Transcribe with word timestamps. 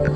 Why, 0.00 0.06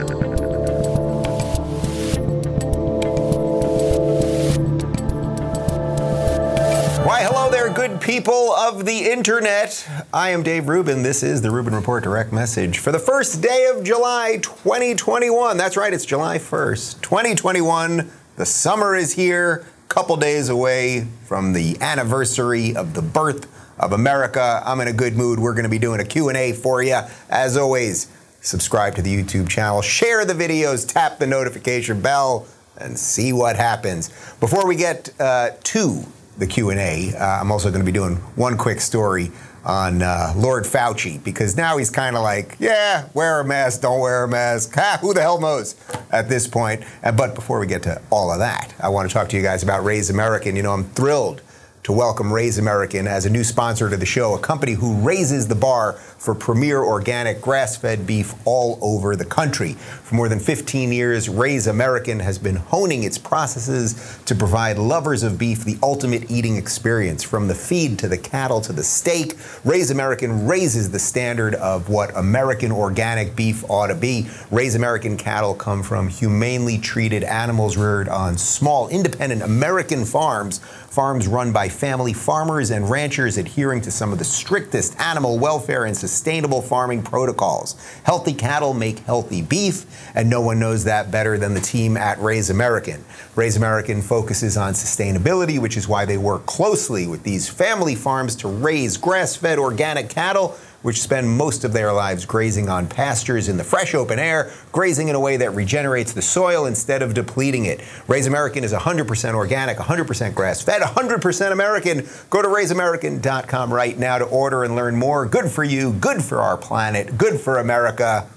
hello 7.23 7.51
there, 7.51 7.69
good 7.69 8.01
people 8.01 8.55
of 8.55 8.87
the 8.87 9.11
internet. 9.11 9.87
I 10.15 10.31
am 10.31 10.43
Dave 10.43 10.69
Rubin. 10.69 11.03
This 11.03 11.23
is 11.23 11.43
the 11.43 11.51
Rubin 11.51 11.75
Report 11.75 12.03
Direct 12.03 12.33
Message 12.33 12.79
for 12.79 12.93
the 12.93 12.99
first 12.99 13.43
day 13.43 13.71
of 13.75 13.85
July 13.85 14.39
2021. 14.41 15.59
That's 15.59 15.77
right, 15.77 15.93
it's 15.93 16.07
July 16.07 16.39
1st, 16.39 17.03
2021. 17.03 18.11
The 18.37 18.47
summer 18.47 18.97
is 18.97 19.13
here, 19.13 19.67
couple 19.91 20.17
days 20.17 20.49
away 20.49 21.09
from 21.25 21.53
the 21.53 21.77
anniversary 21.83 22.75
of 22.75 22.95
the 22.95 23.03
birth 23.03 23.51
of 23.79 23.93
America. 23.93 24.63
I'm 24.65 24.81
in 24.81 24.89
a 24.89 24.93
good 24.93 25.17
mood. 25.17 25.39
We're 25.39 25.53
going 25.53 25.65
to 25.65 25.69
be 25.69 25.79
doing 25.79 26.01
a 26.01 26.05
Q&A 26.05 26.53
for 26.53 26.83
you. 26.83 27.01
As 27.29 27.57
always, 27.57 28.09
subscribe 28.45 28.95
to 28.95 29.03
the 29.03 29.15
YouTube 29.15 29.49
channel, 29.49 29.83
share 29.83 30.25
the 30.25 30.35
videos, 30.35 30.87
tap 30.87 31.19
the 31.19 31.27
notification 31.27 32.01
bell, 32.01 32.47
and 32.77 32.99
see 32.99 33.33
what 33.33 33.57
happens. 33.57 34.11
Before 34.39 34.67
we 34.67 34.77
get 34.77 35.13
uh, 35.19 35.51
to 35.65 36.05
the 36.39 36.47
Q&A, 36.47 37.15
uh, 37.15 37.41
I'm 37.41 37.51
also 37.51 37.71
going 37.71 37.81
to 37.81 37.87
be 37.87 37.93
doing 37.93 38.17
one 38.37 38.57
quick 38.57 38.81
story 38.81 39.31
on 39.65 40.03
uh, 40.03 40.35
Lord 40.37 40.65
Fauci 40.65 41.23
because 41.25 41.57
now 41.57 41.79
he's 41.79 41.89
kind 41.89 42.17
of 42.17 42.23
like, 42.23 42.57
yeah, 42.59 43.09
wear 43.15 43.41
a 43.41 43.45
mask, 43.45 43.81
don't 43.81 44.01
wear 44.01 44.25
a 44.25 44.29
mask. 44.29 44.75
Ha, 44.75 44.99
who 45.01 45.15
the 45.15 45.23
hell 45.23 45.41
knows 45.41 45.75
at 46.11 46.29
this 46.29 46.47
point? 46.47 46.85
Uh, 47.03 47.13
but 47.13 47.35
before 47.35 47.59
we 47.59 47.67
get 47.67 47.83
to 47.85 48.01
all 48.11 48.31
of 48.31 48.41
that, 48.41 48.75
I 48.79 48.91
want 48.91 49.09
to 49.09 49.15
talk 49.15 49.29
to 49.31 49.37
you 49.37 49.43
guys 49.43 49.63
about 49.63 49.83
Raise 49.83 50.11
American. 50.11 50.55
You 50.55 50.63
know, 50.65 50.73
I'm 50.73 50.85
thrilled 50.85 51.41
to 51.85 51.93
welcome 51.93 52.33
Raise 52.33 52.57
American 52.57 53.07
as 53.07 53.27
a 53.27 53.31
new 53.31 53.45
sponsor 53.45 53.91
to 53.91 53.97
the 53.99 54.07
show, 54.07 54.35
a 54.35 54.39
company 54.39 54.73
who 54.73 54.95
raises 55.03 55.47
the 55.49 55.55
bar 55.55 55.93
for 55.93 56.35
premier 56.35 56.83
organic 56.83 57.43
grass 57.43 57.77
fed 57.77 58.07
beef 58.07 58.33
all 58.47 58.79
over 58.81 59.15
the 59.15 59.25
country. 59.27 59.75
For 59.75 60.15
more 60.15 60.31
than 60.31 60.41
15 60.41 60.91
years, 60.91 61.29
Raise 61.29 61.67
American 61.67 62.21
has 62.21 62.39
been 62.39 62.57
honing 62.57 63.03
its 63.03 63.19
processes 63.19 64.19
to 64.25 64.35
provide 64.35 64.79
lovers 64.79 65.23
of 65.23 65.37
beef 65.37 65.63
the 65.63 65.77
ultimate 65.83 66.31
eating 66.31 66.57
experience. 66.57 67.23
From 67.23 67.49
the 67.49 67.55
feed 67.55 67.99
to 67.99 68.09
the 68.09 68.17
cattle 68.17 68.63
to 68.63 68.73
the 68.73 68.83
steak, 68.83 69.35
Raise 69.63 69.91
American 69.91 70.47
raises 70.47 70.91
the 70.91 70.99
standard 70.99 71.55
of 71.55 71.91
what 71.91 72.17
American 72.17 72.73
organic 72.73 73.37
beef 73.37 73.63
ought 73.69 73.89
to 73.89 73.95
be. 73.95 74.27
Raise 74.51 74.75
American 74.75 75.19
cattle 75.19 75.55
come 75.55 75.83
from 75.83 76.09
humanely 76.09 76.79
treated 76.79 77.25
animals 77.25 77.77
reared 77.77 78.09
on 78.09 78.39
small, 78.39 78.89
independent 78.89 79.43
American 79.43 80.07
farms 80.07 80.63
farms 80.95 81.27
run 81.27 81.53
by 81.53 81.69
family 81.69 82.13
farmers 82.13 82.71
and 82.71 82.89
ranchers 82.89 83.37
adhering 83.37 83.81
to 83.81 83.91
some 83.91 84.13
of 84.13 84.19
the 84.21 84.25
strictest 84.25 84.97
animal 85.01 85.41
welfare 85.41 85.87
and 85.87 85.97
sustainable 85.97 86.63
farming 86.63 87.03
protocols. 87.03 87.75
Healthy 88.05 88.35
cattle 88.35 88.73
make 88.73 89.01
healthy 89.01 89.43
beef, 89.43 89.87
and 90.15 90.31
no 90.31 90.41
one 90.41 90.61
knows 90.61 90.85
that 90.85 91.11
better 91.11 91.37
than 91.37 91.53
the 91.53 91.61
team 91.61 91.97
at 91.97 92.17
Raise 92.21 92.49
American. 92.49 93.05
Raise 93.35 93.57
American 93.57 94.03
focuses 94.03 94.57
on 94.57 94.73
sustainability, 94.75 95.59
which 95.59 95.77
is 95.77 95.89
why 95.89 96.05
they 96.05 96.17
work 96.17 96.47
closely 96.47 97.09
with 97.09 97.25
these 97.25 97.49
family 97.49 97.97
farms 97.97 98.37
to 98.37 98.47
raise 98.47 98.97
grass 98.97 99.35
fed 99.35 99.59
organic 99.59 100.09
cattle 100.09 100.57
which 100.85 101.01
spend 101.01 101.27
most 101.27 101.65
of 101.65 101.73
their 101.73 101.95
lives 101.95 102.27
grazing 102.27 102.69
on 102.69 102.87
pastures 102.87 103.49
in 103.49 103.57
the 103.57 103.65
fresh 103.65 103.95
open 103.95 104.19
air, 104.19 104.53
grazing 104.71 105.09
in 105.09 105.15
a 105.15 105.21
way 105.21 105.39
that 105.39 105.51
regenerates 105.55 106.13
the 106.13 106.21
soil 106.21 106.67
instead 106.67 107.01
of 107.01 107.15
depleting 107.15 107.65
it. 107.65 107.81
Raise 108.07 108.27
American 108.27 108.63
is 108.63 108.71
100% 108.71 109.35
organic, 109.35 109.79
100% 109.79 110.35
grass 110.35 110.61
fed, 110.61 110.83
100% 110.83 111.53
American. 111.53 112.07
Go 112.29 112.43
to 112.43 112.49
raiseamerican.com 112.49 113.73
right 113.73 113.99
now 113.99 114.19
to 114.19 114.27
order 114.27 114.63
and 114.63 114.77
learn 114.77 114.95
more. 114.95 115.25
Good 115.25 115.51
for 115.51 115.65
you, 115.65 115.95
good 115.95 116.23
for 116.23 116.43
our 116.43 116.59
planet, 116.59 117.17
good 117.17 117.41
for 117.41 117.61
America 117.61 118.29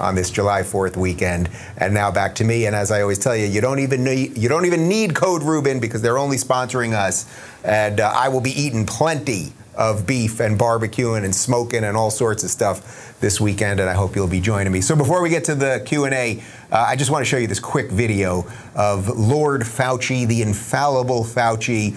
on 0.00 0.16
this 0.16 0.28
July 0.28 0.62
4th 0.62 0.96
weekend. 0.96 1.50
And 1.76 1.94
now 1.94 2.10
back 2.10 2.34
to 2.36 2.44
me. 2.44 2.66
And 2.66 2.74
as 2.74 2.90
I 2.90 3.02
always 3.02 3.20
tell 3.20 3.36
you, 3.36 3.46
you 3.46 3.60
don't 3.60 3.78
even 3.78 4.02
need 4.02 4.36
you 4.36 4.48
don't 4.48 4.66
even 4.66 4.88
need 4.88 5.14
Code 5.14 5.44
Rubin 5.44 5.78
because 5.78 6.02
they're 6.02 6.18
only 6.18 6.36
sponsoring 6.36 6.94
us. 6.94 7.32
And 7.62 8.00
uh, 8.00 8.12
I 8.12 8.28
will 8.28 8.40
be 8.40 8.60
eating 8.60 8.86
plenty 8.86 9.52
of 9.74 10.06
beef 10.06 10.40
and 10.40 10.58
barbecuing 10.58 11.24
and 11.24 11.34
smoking 11.34 11.84
and 11.84 11.96
all 11.96 12.10
sorts 12.10 12.44
of 12.44 12.50
stuff 12.50 13.18
this 13.20 13.40
weekend 13.40 13.80
and 13.80 13.88
I 13.88 13.94
hope 13.94 14.14
you'll 14.14 14.26
be 14.26 14.40
joining 14.40 14.72
me. 14.72 14.80
So 14.80 14.94
before 14.96 15.22
we 15.22 15.30
get 15.30 15.44
to 15.44 15.54
the 15.54 15.82
Q&A, 15.86 16.42
uh, 16.70 16.76
I 16.88 16.96
just 16.96 17.10
want 17.10 17.24
to 17.24 17.28
show 17.28 17.36
you 17.36 17.46
this 17.46 17.60
quick 17.60 17.90
video 17.90 18.44
of 18.74 19.08
Lord 19.08 19.62
Fauci, 19.62 20.26
the 20.26 20.42
infallible 20.42 21.24
Fauci. 21.24 21.96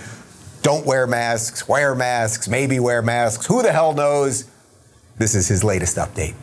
Don't 0.61 0.85
wear 0.85 1.05
masks, 1.05 1.67
wear 1.67 1.95
masks, 1.95 2.47
maybe 2.47 2.79
wear 2.79 3.01
masks. 3.01 3.45
Who 3.45 3.61
the 3.61 3.71
hell 3.71 3.93
knows? 3.93 4.45
This 5.17 5.35
is 5.35 5.47
his 5.47 5.63
latest 5.63 5.97
update. 5.97 6.33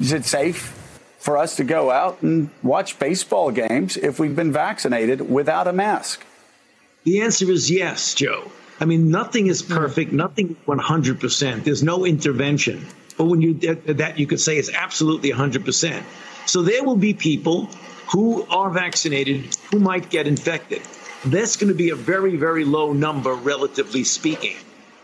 Is 0.00 0.12
it 0.12 0.24
safe 0.24 0.74
for 1.18 1.36
us 1.36 1.56
to 1.56 1.64
go 1.64 1.90
out 1.90 2.22
and 2.22 2.50
watch 2.62 2.98
baseball 2.98 3.50
games 3.50 3.96
if 3.96 4.18
we've 4.18 4.36
been 4.36 4.52
vaccinated 4.52 5.30
without 5.30 5.66
a 5.66 5.72
mask? 5.72 6.24
The 7.04 7.20
answer 7.20 7.50
is 7.50 7.70
yes, 7.70 8.14
Joe. 8.14 8.50
I 8.80 8.84
mean, 8.84 9.10
nothing 9.10 9.48
is 9.48 9.62
perfect, 9.62 10.12
mm. 10.12 10.14
nothing 10.14 10.56
100%. 10.66 11.64
There's 11.64 11.82
no 11.82 12.04
intervention. 12.04 12.86
But 13.16 13.24
when 13.24 13.40
you 13.40 13.54
that 13.54 14.18
you 14.18 14.26
could 14.26 14.40
say 14.40 14.58
is 14.58 14.70
absolutely 14.70 15.32
100%. 15.32 16.02
So 16.46 16.62
there 16.62 16.84
will 16.84 16.96
be 16.96 17.14
people 17.14 17.68
who 18.12 18.44
are 18.44 18.70
vaccinated 18.70 19.54
who 19.70 19.80
might 19.80 20.08
get 20.08 20.28
infected. 20.28 20.82
That's 21.24 21.56
going 21.56 21.68
to 21.68 21.76
be 21.76 21.90
a 21.90 21.96
very 21.96 22.36
very 22.36 22.64
low 22.64 22.92
number 22.92 23.34
relatively 23.34 24.04
speaking. 24.04 24.56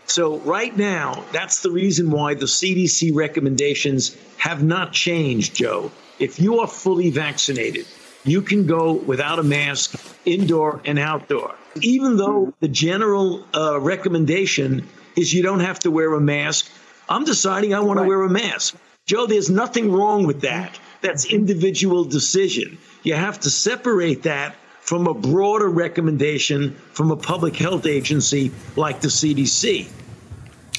So 0.07 0.37
right 0.39 0.75
now, 0.75 1.25
that's 1.33 1.61
the 1.61 1.71
reason 1.71 2.09
why 2.09 2.35
the 2.35 2.45
CDC 2.45 3.13
recommendations 3.13 4.15
have 4.37 4.63
not 4.63 4.93
changed, 4.93 5.55
Joe. 5.55 5.91
If 6.19 6.39
you 6.39 6.59
are 6.59 6.67
fully 6.67 7.09
vaccinated, 7.09 7.85
you 8.25 8.41
can 8.41 8.65
go 8.65 8.93
without 8.93 9.39
a 9.39 9.43
mask 9.43 9.95
indoor 10.25 10.81
and 10.85 10.99
outdoor 10.99 11.55
even 11.81 12.17
though 12.17 12.53
the 12.59 12.67
general 12.67 13.45
uh, 13.53 13.79
recommendation 13.79 14.87
is 15.15 15.33
you 15.33 15.43
don't 15.43 15.59
have 15.59 15.79
to 15.79 15.91
wear 15.91 16.13
a 16.13 16.21
mask, 16.21 16.69
I'm 17.09 17.25
deciding 17.25 17.73
I 17.73 17.81
want 17.81 17.97
right. 17.97 18.03
to 18.03 18.09
wear 18.09 18.21
a 18.23 18.29
mask. 18.29 18.75
Joe, 19.05 19.27
there's 19.27 19.49
nothing 19.49 19.91
wrong 19.91 20.25
with 20.25 20.41
that. 20.41 20.79
That's 21.01 21.25
individual 21.25 22.05
decision. 22.05 22.77
You 23.03 23.13
have 23.13 23.39
to 23.41 23.49
separate 23.49 24.23
that 24.23 24.55
from 24.79 25.07
a 25.07 25.13
broader 25.13 25.67
recommendation 25.67 26.75
from 26.93 27.11
a 27.11 27.15
public 27.15 27.55
health 27.55 27.85
agency 27.85 28.51
like 28.75 29.01
the 29.01 29.09
CDC. 29.09 29.87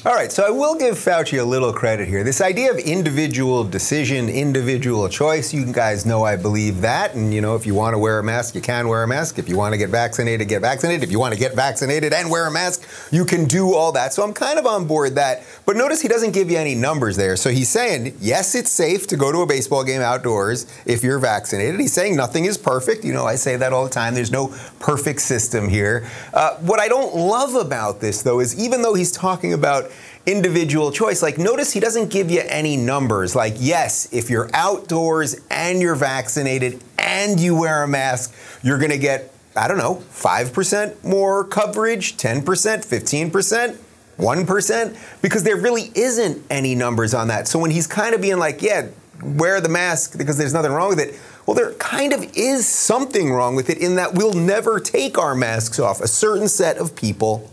All 0.05 0.13
right, 0.13 0.31
so 0.31 0.45
I 0.45 0.51
will 0.51 0.75
give 0.75 0.93
Fauci 0.93 1.41
a 1.41 1.43
little 1.43 1.73
credit 1.73 2.07
here. 2.07 2.23
This 2.23 2.39
idea 2.39 2.69
of 2.69 2.77
individual 2.77 3.63
decision, 3.63 4.29
individual 4.29 5.09
choice, 5.09 5.51
you 5.51 5.65
guys 5.73 6.05
know 6.05 6.23
I 6.23 6.35
believe 6.35 6.81
that. 6.81 7.15
And, 7.15 7.33
you 7.33 7.41
know, 7.41 7.55
if 7.55 7.65
you 7.65 7.73
want 7.73 7.95
to 7.95 7.97
wear 7.97 8.19
a 8.19 8.23
mask, 8.23 8.53
you 8.53 8.61
can 8.61 8.87
wear 8.87 9.01
a 9.01 9.07
mask. 9.07 9.39
If 9.39 9.49
you 9.49 9.57
want 9.57 9.73
to 9.73 9.77
get 9.77 9.89
vaccinated, 9.89 10.47
get 10.47 10.61
vaccinated. 10.61 11.03
If 11.03 11.11
you 11.11 11.19
want 11.19 11.33
to 11.33 11.39
get 11.39 11.55
vaccinated 11.55 12.13
and 12.13 12.29
wear 12.29 12.45
a 12.45 12.51
mask, 12.51 12.87
you 13.11 13.25
can 13.25 13.45
do 13.45 13.73
all 13.73 13.91
that. 13.93 14.13
So 14.13 14.23
I'm 14.23 14.33
kind 14.33 14.59
of 14.59 14.67
on 14.67 14.85
board 14.85 15.15
that. 15.15 15.43
But 15.65 15.75
notice 15.75 15.99
he 15.99 16.07
doesn't 16.07 16.31
give 16.31 16.51
you 16.51 16.57
any 16.57 16.75
numbers 16.75 17.17
there. 17.17 17.35
So 17.35 17.49
he's 17.49 17.67
saying, 17.67 18.15
yes, 18.21 18.53
it's 18.53 18.71
safe 18.71 19.07
to 19.07 19.17
go 19.17 19.31
to 19.31 19.39
a 19.39 19.47
baseball 19.47 19.83
game 19.83 20.01
outdoors 20.01 20.67
if 20.85 21.03
you're 21.03 21.19
vaccinated. 21.19 21.79
He's 21.79 21.93
saying 21.93 22.15
nothing 22.15 22.45
is 22.45 22.57
perfect. 22.57 23.03
You 23.03 23.13
know, 23.13 23.25
I 23.25 23.33
say 23.33 23.55
that 23.57 23.73
all 23.73 23.83
the 23.83 23.89
time. 23.89 24.13
There's 24.13 24.31
no 24.31 24.55
perfect 24.79 25.21
system 25.21 25.67
here. 25.67 26.07
Uh, 26.35 26.55
what 26.57 26.79
I 26.79 26.87
don't 26.87 27.15
love 27.15 27.55
about 27.55 27.99
this, 27.99 28.21
though, 28.21 28.39
is 28.39 28.57
even 28.63 28.83
though 28.83 28.93
he's 28.93 29.11
talking 29.11 29.53
about 29.53 29.91
individual 30.27 30.91
choice. 30.91 31.23
Like, 31.23 31.39
notice 31.39 31.73
he 31.73 31.79
doesn't 31.79 32.11
give 32.11 32.29
you 32.29 32.43
any 32.45 32.77
numbers. 32.77 33.35
Like, 33.35 33.55
yes, 33.57 34.07
if 34.13 34.29
you're 34.29 34.49
outdoors 34.53 35.41
and 35.49 35.81
you're 35.81 35.95
vaccinated 35.95 36.83
and 36.99 37.39
you 37.39 37.55
wear 37.55 37.81
a 37.83 37.87
mask, 37.87 38.35
you're 38.61 38.77
going 38.77 38.91
to 38.91 38.99
get, 38.99 39.33
I 39.55 39.67
don't 39.67 39.77
know, 39.77 39.95
5% 40.11 41.03
more 41.03 41.43
coverage, 41.43 42.17
10%, 42.17 42.43
15%. 42.43 43.77
1%, 44.17 45.21
because 45.21 45.43
there 45.43 45.57
really 45.57 45.91
isn't 45.93 46.43
any 46.49 46.73
numbers 46.73 47.13
on 47.13 47.27
that. 47.27 47.47
So 47.47 47.59
when 47.59 47.69
he's 47.69 47.85
kind 47.85 48.15
of 48.15 48.21
being 48.21 48.39
like, 48.39 48.63
yeah, 48.63 48.87
wear 49.21 49.61
the 49.61 49.69
mask 49.69 50.17
because 50.17 50.39
there's 50.39 50.55
nothing 50.55 50.71
wrong 50.71 50.89
with 50.89 50.99
it, 50.99 51.19
well, 51.45 51.55
there 51.55 51.73
kind 51.73 52.13
of 52.13 52.23
is 52.35 52.67
something 52.67 53.31
wrong 53.31 53.55
with 53.55 53.69
it 53.69 53.77
in 53.77 53.93
that 53.95 54.15
we'll 54.15 54.33
never 54.33 54.79
take 54.79 55.19
our 55.19 55.35
masks 55.35 55.79
off. 55.79 56.01
A 56.01 56.07
certain 56.07 56.47
set 56.47 56.77
of 56.77 56.95
people 56.95 57.47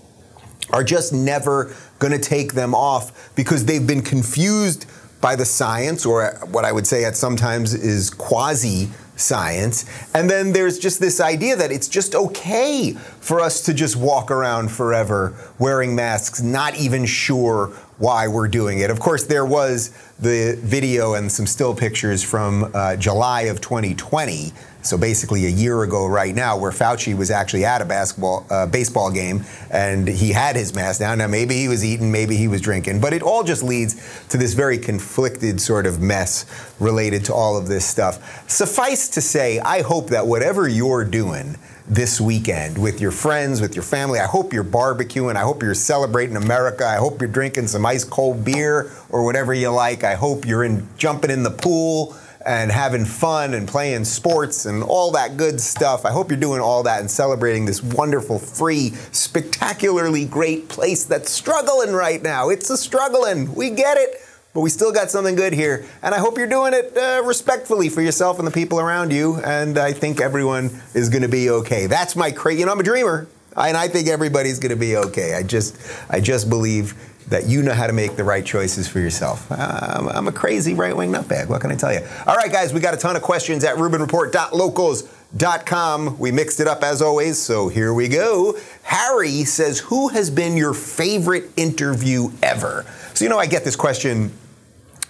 are 0.73 0.83
just 0.83 1.13
never 1.13 1.77
going 2.05 2.21
to 2.21 2.29
take 2.29 2.53
them 2.53 2.75
off 2.75 3.35
because 3.35 3.65
they've 3.65 3.87
been 3.87 4.03
confused 4.03 4.87
by 5.23 5.35
the 5.35 5.45
science, 5.45 6.05
or 6.05 6.39
what 6.51 6.67
I 6.67 6.71
would 6.71 6.87
say 6.87 7.07
at 7.07 7.17
sometimes 7.17 7.73
is 7.73 8.11
quasi 8.11 8.91
science. 9.17 9.87
And 10.13 10.29
then 10.29 10.53
there's 10.53 10.79
just 10.79 11.01
this 11.01 11.19
idea 11.19 11.57
that 11.57 11.73
it's 11.73 11.89
just 11.89 12.15
okay 12.15 12.93
for 13.21 13.41
us 13.41 13.63
to 13.63 13.73
just 13.73 13.97
walk 13.97 14.31
around 14.31 14.71
forever 14.71 15.35
wearing 15.59 15.95
masks, 15.95 16.43
not 16.43 16.77
even 16.77 17.07
sure 17.07 17.69
why 17.99 18.29
we're 18.29 18.49
doing 18.49 18.81
it. 18.81 18.91
Of 18.91 19.01
course, 19.01 19.25
there 19.25 19.47
was 19.47 19.91
the 20.19 20.59
video 20.61 21.15
and 21.15 21.31
some 21.31 21.47
still 21.47 21.75
pictures 21.75 22.23
from 22.23 22.71
uh, 22.75 22.97
July 22.97 23.43
of 23.43 23.61
2020. 23.61 24.53
So 24.83 24.99
basically, 24.99 25.47
a 25.47 25.51
year 25.51 25.83
ago, 25.83 26.07
right 26.07 26.35
now, 26.35 26.59
where 26.59 26.71
Fauci 26.71 27.17
was 27.17 27.31
actually 27.31 27.65
at 27.65 27.81
a 27.81 27.87
basketball, 27.87 28.47
uh, 28.51 28.67
baseball 28.67 29.11
game, 29.11 29.45
and 29.71 30.07
he 30.07 30.31
had 30.31 30.57
his 30.57 30.75
mask 30.75 31.01
down. 31.01 31.19
Now, 31.19 31.27
maybe 31.27 31.55
he 31.55 31.69
was 31.69 31.83
eating, 31.83 32.13
maybe 32.13 32.37
he 32.37 32.49
was 32.49 32.61
drinking, 32.61 33.01
but 33.01 33.15
it 33.15 33.23
all 33.23 33.45
just 33.45 33.63
leads 33.63 34.27
to 34.29 34.37
this 34.37 34.53
very 34.53 34.77
conflicted 34.77 35.59
sort 35.59 35.87
of 35.87 36.03
mess 36.03 36.45
related 36.81 37.25
to 37.27 37.35
all 37.35 37.57
of 37.57 37.67
this 37.67 37.87
stuff. 37.87 38.47
Suffice 38.49 39.09
to 39.11 39.23
say, 39.23 39.59
I 39.59 39.81
hope 39.81 40.11
that 40.11 40.27
whatever 40.27 40.69
you're 40.69 41.05
doing 41.05 41.57
this 41.87 42.21
weekend 42.21 42.79
with 42.79 43.01
your 43.01 43.11
friends, 43.11 43.61
with 43.61 43.75
your 43.75 43.83
family. 43.83 44.19
I 44.19 44.27
hope 44.27 44.53
you're 44.53 44.65
barbecuing. 44.65 45.37
I 45.37 45.43
hope 45.43 45.63
you're 45.63 45.75
celebrating 45.75 46.37
America. 46.37 46.87
I 46.87 46.97
hope 46.97 47.21
you're 47.21 47.31
drinking 47.31 47.67
some 47.67 47.85
ice 47.85 48.05
cold 48.05 48.45
beer 48.45 48.91
or 49.11 49.25
whatever 49.25 49.53
you 49.53 49.69
like. 49.69 50.03
I 50.03 50.15
hope 50.15 50.47
you're 50.47 50.65
in 50.65 50.89
jumping 50.97 51.31
in 51.31 51.43
the 51.43 51.51
pool 51.51 52.17
and 52.47 52.71
having 52.71 53.05
fun 53.05 53.55
and 53.55 53.67
playing 53.67 54.05
sports 54.05 54.67
and 54.67 54.83
all 54.83 55.11
that 55.13 55.37
good 55.37 55.61
stuff. 55.61 56.05
I 56.05 56.11
hope 56.11 56.31
you're 56.31 56.41
doing 56.41 56.61
all 56.61 56.83
that 56.83 57.01
and 57.01 57.11
celebrating 57.11 57.65
this 57.65 57.83
wonderful, 57.83 58.39
free, 58.39 58.91
spectacularly 59.13 60.27
great 60.27 60.69
place 60.69 61.05
that's 61.05 61.31
struggling 61.31 61.93
right 61.93 62.23
now. 62.23 62.51
It's 62.51 62.69
a 62.71 62.77
struggling. 62.77 63.55
We 63.55 63.71
get 63.71 63.97
it 63.97 64.21
but 64.55 64.61
we 64.61 64.71
still 64.71 64.93
got 64.93 65.11
something 65.11 65.35
good 65.35 65.53
here. 65.53 65.85
And 66.01 66.15
I 66.15 66.19
hope 66.19 66.39
you're 66.39 66.47
doing 66.47 66.75
it 66.75 66.97
uh, 66.97 67.23
respectfully 67.25 67.89
for 67.89 68.01
yourself 68.01 68.39
and 68.39 68.47
the 68.47 68.53
people 68.53 68.79
around 68.79 69.13
you. 69.13 69.41
And 69.45 69.77
I 69.77 69.93
think 69.93 70.21
everyone 70.21 70.81
is 70.95 71.09
going 71.09 71.23
to 71.23 71.29
be 71.29 71.51
okay. 71.51 71.89
That's 71.89 72.15
my 72.15 72.31
crazy. 72.31 72.61
You 72.61 72.67
know, 72.67 72.73
I'm 72.73 72.79
a 72.81 72.85
dreamer, 72.85 73.27
and 73.57 73.77
I 73.77 73.89
think 73.89 74.07
everybody's 74.09 74.61
going 74.61 74.71
to 74.71 74.77
be 74.77 74.97
okay. 74.97 75.35
I 75.35 75.43
just, 75.43 75.77
I 76.09 76.21
just 76.21 76.49
believe 76.49 76.95
that 77.29 77.47
you 77.47 77.63
know 77.63 77.73
how 77.73 77.89
to 77.89 77.93
make 77.93 78.17
the 78.17 78.25
right 78.25 78.45
choices 78.45 78.87
for 78.87 79.01
yourself. 79.01 79.51
I'm, 79.51 80.09
I'm 80.09 80.29
a 80.29 80.33
crazy 80.33 80.75
right 80.75 80.97
wing 80.97 81.11
nutbag. 81.11 81.49
What 81.49 81.61
can 81.61 81.73
I 81.73 81.75
tell 81.75 81.93
you? 81.93 82.07
All 82.27 82.37
right, 82.37 82.53
guys, 82.53 82.73
we 82.73 82.79
got 82.81 82.95
a 82.95 82.99
ton 82.99 83.17
of 83.17 83.23
questions 83.23 83.65
at 83.65 83.75
RubinReport.locals.com. 83.77 86.19
We 86.19 86.31
mixed 86.31 86.61
it 86.61 86.69
up 86.69 86.85
as 86.85 87.03
always, 87.03 87.39
so 87.39 87.67
here 87.69 87.93
we 87.93 88.07
go. 88.09 88.57
Harry 88.83 89.45
says, 89.45 89.81
Who 89.81 90.09
has 90.09 90.31
been 90.31 90.57
your 90.57 90.73
favorite 90.75 91.51
interview 91.57 92.31
ever? 92.43 92.87
So, 93.15 93.25
you 93.25 93.31
know, 93.31 93.39
I 93.39 93.47
get 93.47 93.65
this 93.65 93.77
question 93.77 94.33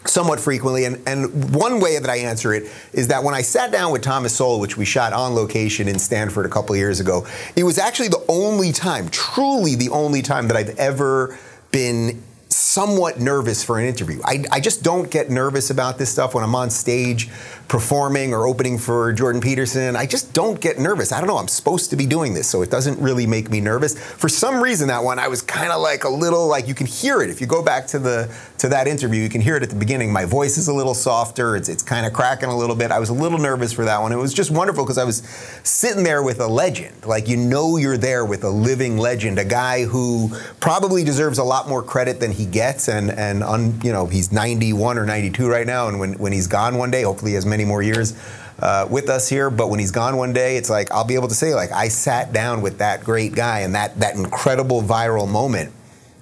somewhat 0.07 0.41
frequently. 0.41 0.85
And, 0.85 1.03
and 1.07 1.55
one 1.55 1.81
way 1.81 1.99
that 1.99 2.11
I 2.11 2.17
answer 2.19 2.53
it 2.53 2.71
is 2.93 3.09
that 3.09 3.23
when 3.23 3.35
I 3.35 3.43
sat 3.43 3.73
down 3.73 3.93
with 3.93 4.03
Thomas 4.03 4.37
Sowell, 4.37 4.61
which 4.61 4.77
we 4.77 4.85
shot 4.85 5.13
on 5.13 5.35
location 5.35 5.89
in 5.89 5.99
Stanford 5.99 6.47
a 6.47 6.49
couple 6.49 6.77
years 6.77 7.01
ago, 7.01 7.27
it 7.57 7.65
was 7.65 7.79
actually 7.79 8.09
the 8.09 8.25
only 8.29 8.73
time, 8.73 9.09
truly 9.09 9.75
the 9.75 9.91
only 9.91 10.23
time 10.23 10.49
that 10.49 10.57
I've 10.57 10.79
ever 10.79 11.39
been 11.71 12.23
somewhat 12.49 13.19
nervous 13.19 13.65
for 13.65 13.79
an 13.79 13.87
interview. 13.87 14.21
I, 14.25 14.45
I 14.53 14.61
just 14.61 14.83
don't 14.83 15.11
get 15.11 15.29
nervous 15.29 15.71
about 15.71 15.99
this 15.99 16.11
stuff 16.11 16.35
when 16.35 16.45
I'm 16.45 16.55
on 16.55 16.71
stage 16.71 17.29
performing 17.69 18.33
or 18.35 18.47
opening 18.47 18.79
for 18.79 19.13
Jordan 19.13 19.41
Peterson. 19.41 19.97
I 19.97 20.07
just 20.07 20.33
don't 20.33 20.61
get 20.61 20.79
nervous. 20.79 21.13
I 21.13 21.19
don't 21.19 21.29
know. 21.29 21.39
I'm 21.39 21.49
supposed 21.49 21.91
to 21.91 21.97
be 21.97 22.07
doing 22.07 22.35
this, 22.35 22.49
so 22.49 22.63
it 22.63 22.71
doesn't 22.71 22.99
really 23.01 23.27
make 23.27 23.51
me 23.51 23.61
nervous. 23.61 23.99
For 23.99 24.29
some 24.29 24.63
reason, 24.63 24.89
that 24.89 25.03
one 25.03 25.19
I 25.19 25.29
was 25.29 25.43
kind 25.43 25.73
of 25.73 25.81
like 25.81 26.05
a 26.05 26.09
little 26.09 26.47
like 26.47 26.69
you 26.69 26.75
can 26.75 26.87
hear 26.87 27.23
it 27.23 27.31
if 27.31 27.41
you 27.41 27.47
go 27.47 27.63
back 27.63 27.87
to 27.89 27.99
the 27.99 28.35
to 28.59 28.69
that 28.69 28.87
interview. 28.87 29.23
You 29.23 29.29
can 29.29 29.41
hear 29.41 29.57
it 29.57 29.63
at 29.63 29.71
the 29.71 29.77
beginning. 29.77 30.13
My 30.13 30.25
voice 30.25 30.59
is 30.59 30.69
a 30.69 30.75
little 30.75 30.95
softer. 30.95 31.57
It's 31.57 31.69
it's 31.69 31.83
kind 31.83 32.07
of 32.07 32.13
cracking 32.13 32.49
a 32.49 32.57
little 32.57 32.77
bit. 32.77 32.91
I 32.91 32.99
was 32.99 33.09
a 33.09 33.15
little 33.15 33.39
nervous 33.39 33.73
for 33.73 33.85
that 33.85 34.01
one. 34.01 34.13
It 34.13 34.17
was 34.17 34.35
just 34.35 34.51
wonderful 34.51 34.85
because 34.85 34.99
I 34.99 35.05
was 35.05 35.19
sitting 35.63 36.05
there 36.05 36.23
with 36.23 36.41
a 36.41 36.47
legend. 36.47 37.07
Like 37.07 37.29
you 37.29 37.37
know 37.37 37.77
you're 37.77 37.97
there 37.97 38.25
with 38.25 38.45
a 38.45 38.51
living 38.51 38.99
legend, 38.99 39.39
a 39.39 39.45
guy 39.45 39.85
who 39.85 40.31
probably 40.61 41.05
deserves 41.05 41.39
a 41.39 41.45
lot 41.45 41.69
more 41.69 41.83
credit 41.83 42.21
than 42.21 42.33
he 42.33 42.47
gets. 42.47 42.89
And 42.89 43.11
and 43.11 43.43
un, 43.43 43.81
you 43.83 43.93
know 43.93 44.07
he's 44.07 44.33
91 44.33 44.99
or 44.99 45.07
92 45.07 45.49
right 45.49 45.67
now. 45.67 45.89
And 45.89 45.99
when 45.99 46.15
when 46.15 46.33
he's 46.33 46.47
gone 46.47 46.77
one 46.77 46.91
day, 46.91 47.03
hopefully 47.03 47.33
he 47.33 47.35
has 47.35 47.47
many 47.55 47.65
more 47.65 47.83
years 47.83 48.19
uh, 48.59 48.87
with 48.91 49.09
us 49.09 49.29
here. 49.29 49.49
But 49.49 49.71
when 49.71 49.79
he's 49.79 49.93
gone 49.93 50.17
one 50.17 50.33
day, 50.33 50.57
it's 50.57 50.69
like 50.69 50.91
I'll 50.91 51.07
be 51.07 51.15
able 51.15 51.29
to 51.29 51.35
say, 51.35 51.55
like, 51.55 51.71
I 51.71 51.89
sat 51.89 52.33
down 52.33 52.63
with 52.63 52.79
that 52.79 53.05
great 53.05 53.35
guy 53.35 53.61
and 53.61 53.75
that 53.75 53.99
that 54.01 54.17
incredible 54.17 54.83
viral 54.83 55.29
moment. 55.29 55.73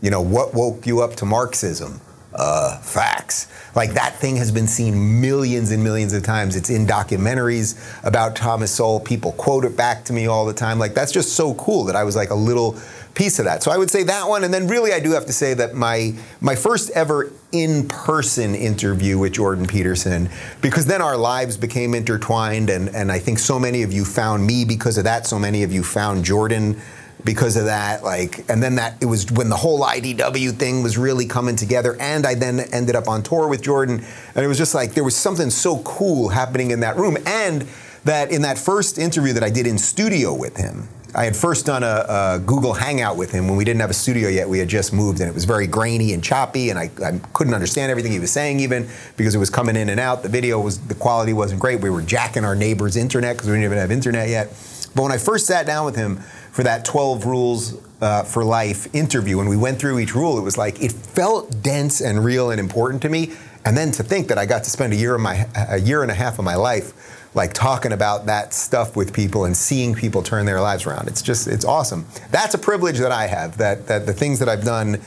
You 0.02 0.10
know, 0.10 0.20
what 0.20 0.52
woke 0.52 0.86
you 0.86 1.00
up 1.00 1.16
to 1.16 1.24
Marxism? 1.24 2.00
Uh, 2.34 2.78
facts. 2.78 3.46
Like 3.74 3.92
that 3.92 4.16
thing 4.16 4.36
has 4.36 4.50
been 4.50 4.66
seen 4.66 5.20
millions 5.20 5.70
and 5.70 5.84
millions 5.84 6.14
of 6.14 6.22
times. 6.22 6.56
It's 6.56 6.70
in 6.70 6.86
documentaries 6.86 7.76
about 8.04 8.34
Thomas 8.34 8.72
Sowell. 8.72 9.00
People 9.00 9.32
quote 9.32 9.66
it 9.66 9.76
back 9.76 10.04
to 10.06 10.14
me 10.14 10.26
all 10.26 10.46
the 10.46 10.54
time. 10.54 10.78
Like 10.78 10.94
that's 10.94 11.12
just 11.12 11.34
so 11.34 11.54
cool 11.54 11.84
that 11.84 11.96
I 11.96 12.04
was 12.04 12.16
like 12.16 12.30
a 12.30 12.34
little 12.34 12.76
piece 13.14 13.38
of 13.38 13.44
that. 13.44 13.62
So 13.62 13.70
I 13.70 13.76
would 13.76 13.90
say 13.90 14.02
that 14.04 14.28
one, 14.28 14.44
and 14.44 14.52
then 14.52 14.66
really 14.68 14.92
I 14.92 15.00
do 15.00 15.12
have 15.12 15.26
to 15.26 15.32
say 15.32 15.54
that 15.54 15.74
my 15.74 16.14
my 16.40 16.54
first 16.54 16.90
ever 16.90 17.30
in-person 17.52 18.54
interview 18.54 19.18
with 19.18 19.34
Jordan 19.34 19.66
Peterson, 19.66 20.30
because 20.60 20.86
then 20.86 21.02
our 21.02 21.16
lives 21.16 21.56
became 21.56 21.94
intertwined, 21.94 22.70
and 22.70 22.88
and 22.94 23.12
I 23.12 23.18
think 23.18 23.38
so 23.38 23.58
many 23.58 23.82
of 23.82 23.92
you 23.92 24.04
found 24.04 24.46
me 24.46 24.64
because 24.64 24.98
of 24.98 25.04
that. 25.04 25.26
So 25.26 25.38
many 25.38 25.62
of 25.62 25.72
you 25.72 25.82
found 25.82 26.24
Jordan 26.24 26.80
because 27.24 27.56
of 27.56 27.66
that 27.66 28.02
like 28.02 28.44
and 28.50 28.62
then 28.62 28.74
that 28.76 29.00
it 29.00 29.06
was 29.06 29.30
when 29.30 29.48
the 29.48 29.56
whole 29.56 29.82
IDW 29.82 30.52
thing 30.58 30.82
was 30.82 30.98
really 30.98 31.26
coming 31.26 31.54
together 31.54 31.96
and 32.00 32.26
I 32.26 32.34
then 32.34 32.60
ended 32.72 32.96
up 32.96 33.06
on 33.06 33.22
tour 33.22 33.46
with 33.46 33.62
Jordan 33.62 34.04
and 34.34 34.44
it 34.44 34.48
was 34.48 34.58
just 34.58 34.74
like 34.74 34.94
there 34.94 35.04
was 35.04 35.14
something 35.14 35.50
so 35.50 35.78
cool 35.84 36.30
happening 36.30 36.72
in 36.72 36.80
that 36.80 36.96
room 36.96 37.16
and 37.26 37.66
that 38.04 38.32
in 38.32 38.42
that 38.42 38.58
first 38.58 38.98
interview 38.98 39.32
that 39.34 39.44
I 39.44 39.50
did 39.50 39.68
in 39.68 39.78
studio 39.78 40.34
with 40.34 40.56
him 40.56 40.88
I 41.14 41.24
had 41.24 41.36
first 41.36 41.66
done 41.66 41.82
a, 41.82 42.06
a, 42.08 42.42
Google 42.44 42.72
Hangout 42.72 43.18
with 43.18 43.32
him 43.32 43.46
when 43.46 43.56
we 43.56 43.64
didn't 43.64 43.80
have 43.80 43.90
a 43.90 43.94
studio 43.94 44.30
yet. 44.30 44.48
We 44.48 44.58
had 44.58 44.68
just 44.68 44.94
moved, 44.94 45.20
and 45.20 45.28
it 45.28 45.34
was 45.34 45.44
very 45.44 45.66
grainy 45.66 46.14
and 46.14 46.24
choppy, 46.24 46.70
and 46.70 46.78
I, 46.78 46.90
I, 47.04 47.20
couldn't 47.34 47.52
understand 47.52 47.90
everything 47.90 48.12
he 48.12 48.18
was 48.18 48.30
saying 48.30 48.60
even 48.60 48.88
because 49.18 49.34
it 49.34 49.38
was 49.38 49.50
coming 49.50 49.76
in 49.76 49.90
and 49.90 50.00
out. 50.00 50.22
The 50.22 50.30
video 50.30 50.58
was 50.58 50.78
the 50.78 50.94
quality 50.94 51.34
wasn't 51.34 51.60
great. 51.60 51.80
We 51.80 51.90
were 51.90 52.00
jacking 52.00 52.46
our 52.46 52.54
neighbor's 52.54 52.96
internet 52.96 53.36
because 53.36 53.48
we 53.48 53.54
didn't 53.54 53.64
even 53.64 53.78
have 53.78 53.90
internet 53.90 54.30
yet. 54.30 54.48
But 54.94 55.02
when 55.02 55.12
I 55.12 55.18
first 55.18 55.46
sat 55.46 55.66
down 55.66 55.84
with 55.84 55.96
him 55.96 56.16
for 56.50 56.62
that 56.62 56.84
12 56.84 57.26
rules 57.26 57.76
uh, 58.00 58.22
for 58.22 58.42
life 58.42 58.92
interview, 58.94 59.40
and 59.40 59.50
we 59.50 59.56
went 59.56 59.78
through 59.78 59.98
each 59.98 60.14
rule, 60.14 60.38
it 60.38 60.42
was 60.42 60.56
like 60.56 60.80
it 60.82 60.92
felt 60.92 61.62
dense 61.62 62.00
and 62.00 62.24
real 62.24 62.50
and 62.50 62.58
important 62.58 63.02
to 63.02 63.10
me. 63.10 63.32
And 63.66 63.76
then 63.76 63.92
to 63.92 64.02
think 64.02 64.28
that 64.28 64.38
I 64.38 64.46
got 64.46 64.64
to 64.64 64.70
spend 64.70 64.94
a 64.94 64.96
year 64.96 65.14
of 65.14 65.20
my 65.20 65.46
a 65.54 65.78
year 65.78 66.00
and 66.02 66.10
a 66.10 66.14
half 66.14 66.38
of 66.38 66.44
my 66.44 66.56
life 66.56 67.21
like 67.34 67.52
talking 67.52 67.92
about 67.92 68.26
that 68.26 68.52
stuff 68.52 68.94
with 68.94 69.12
people 69.12 69.44
and 69.44 69.56
seeing 69.56 69.94
people 69.94 70.22
turn 70.22 70.44
their 70.44 70.60
lives 70.60 70.86
around. 70.86 71.08
It's 71.08 71.22
just 71.22 71.48
it's 71.48 71.64
awesome. 71.64 72.06
That's 72.30 72.54
a 72.54 72.58
privilege 72.58 72.98
that 72.98 73.12
I 73.12 73.26
have. 73.26 73.58
That 73.58 73.86
that 73.86 74.06
the 74.06 74.12
things 74.12 74.38
that 74.40 74.48
I've 74.48 74.64
done 74.64 75.00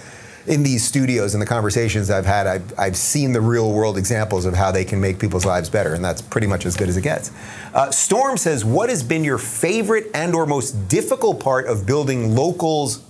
in 0.47 0.63
these 0.63 0.83
studios 0.83 1.33
and 1.33 1.41
the 1.41 1.45
conversations 1.45 2.11
I've 2.11 2.25
had, 2.25 2.45
I've, 2.45 2.79
I've 2.79 2.95
seen 2.95 3.33
the 3.33 3.41
real 3.41 3.71
world 3.71 3.97
examples 3.97 4.45
of 4.45 4.53
how 4.53 4.71
they 4.71 4.85
can 4.85 5.01
make 5.01 5.17
people's 5.17 5.43
lives 5.43 5.71
better, 5.71 5.95
and 5.95 6.05
that's 6.05 6.21
pretty 6.21 6.45
much 6.45 6.67
as 6.67 6.77
good 6.77 6.87
as 6.87 6.97
it 6.97 7.01
gets. 7.01 7.31
Uh, 7.73 7.89
Storm 7.91 8.37
says, 8.37 8.63
"What 8.63 8.89
has 8.89 9.03
been 9.03 9.23
your 9.23 9.37
favorite 9.37 10.09
and 10.13 10.35
or 10.35 10.45
most 10.45 10.87
difficult 10.87 11.39
part 11.39 11.65
of 11.67 11.85
building 11.85 12.35
locals 12.35 13.01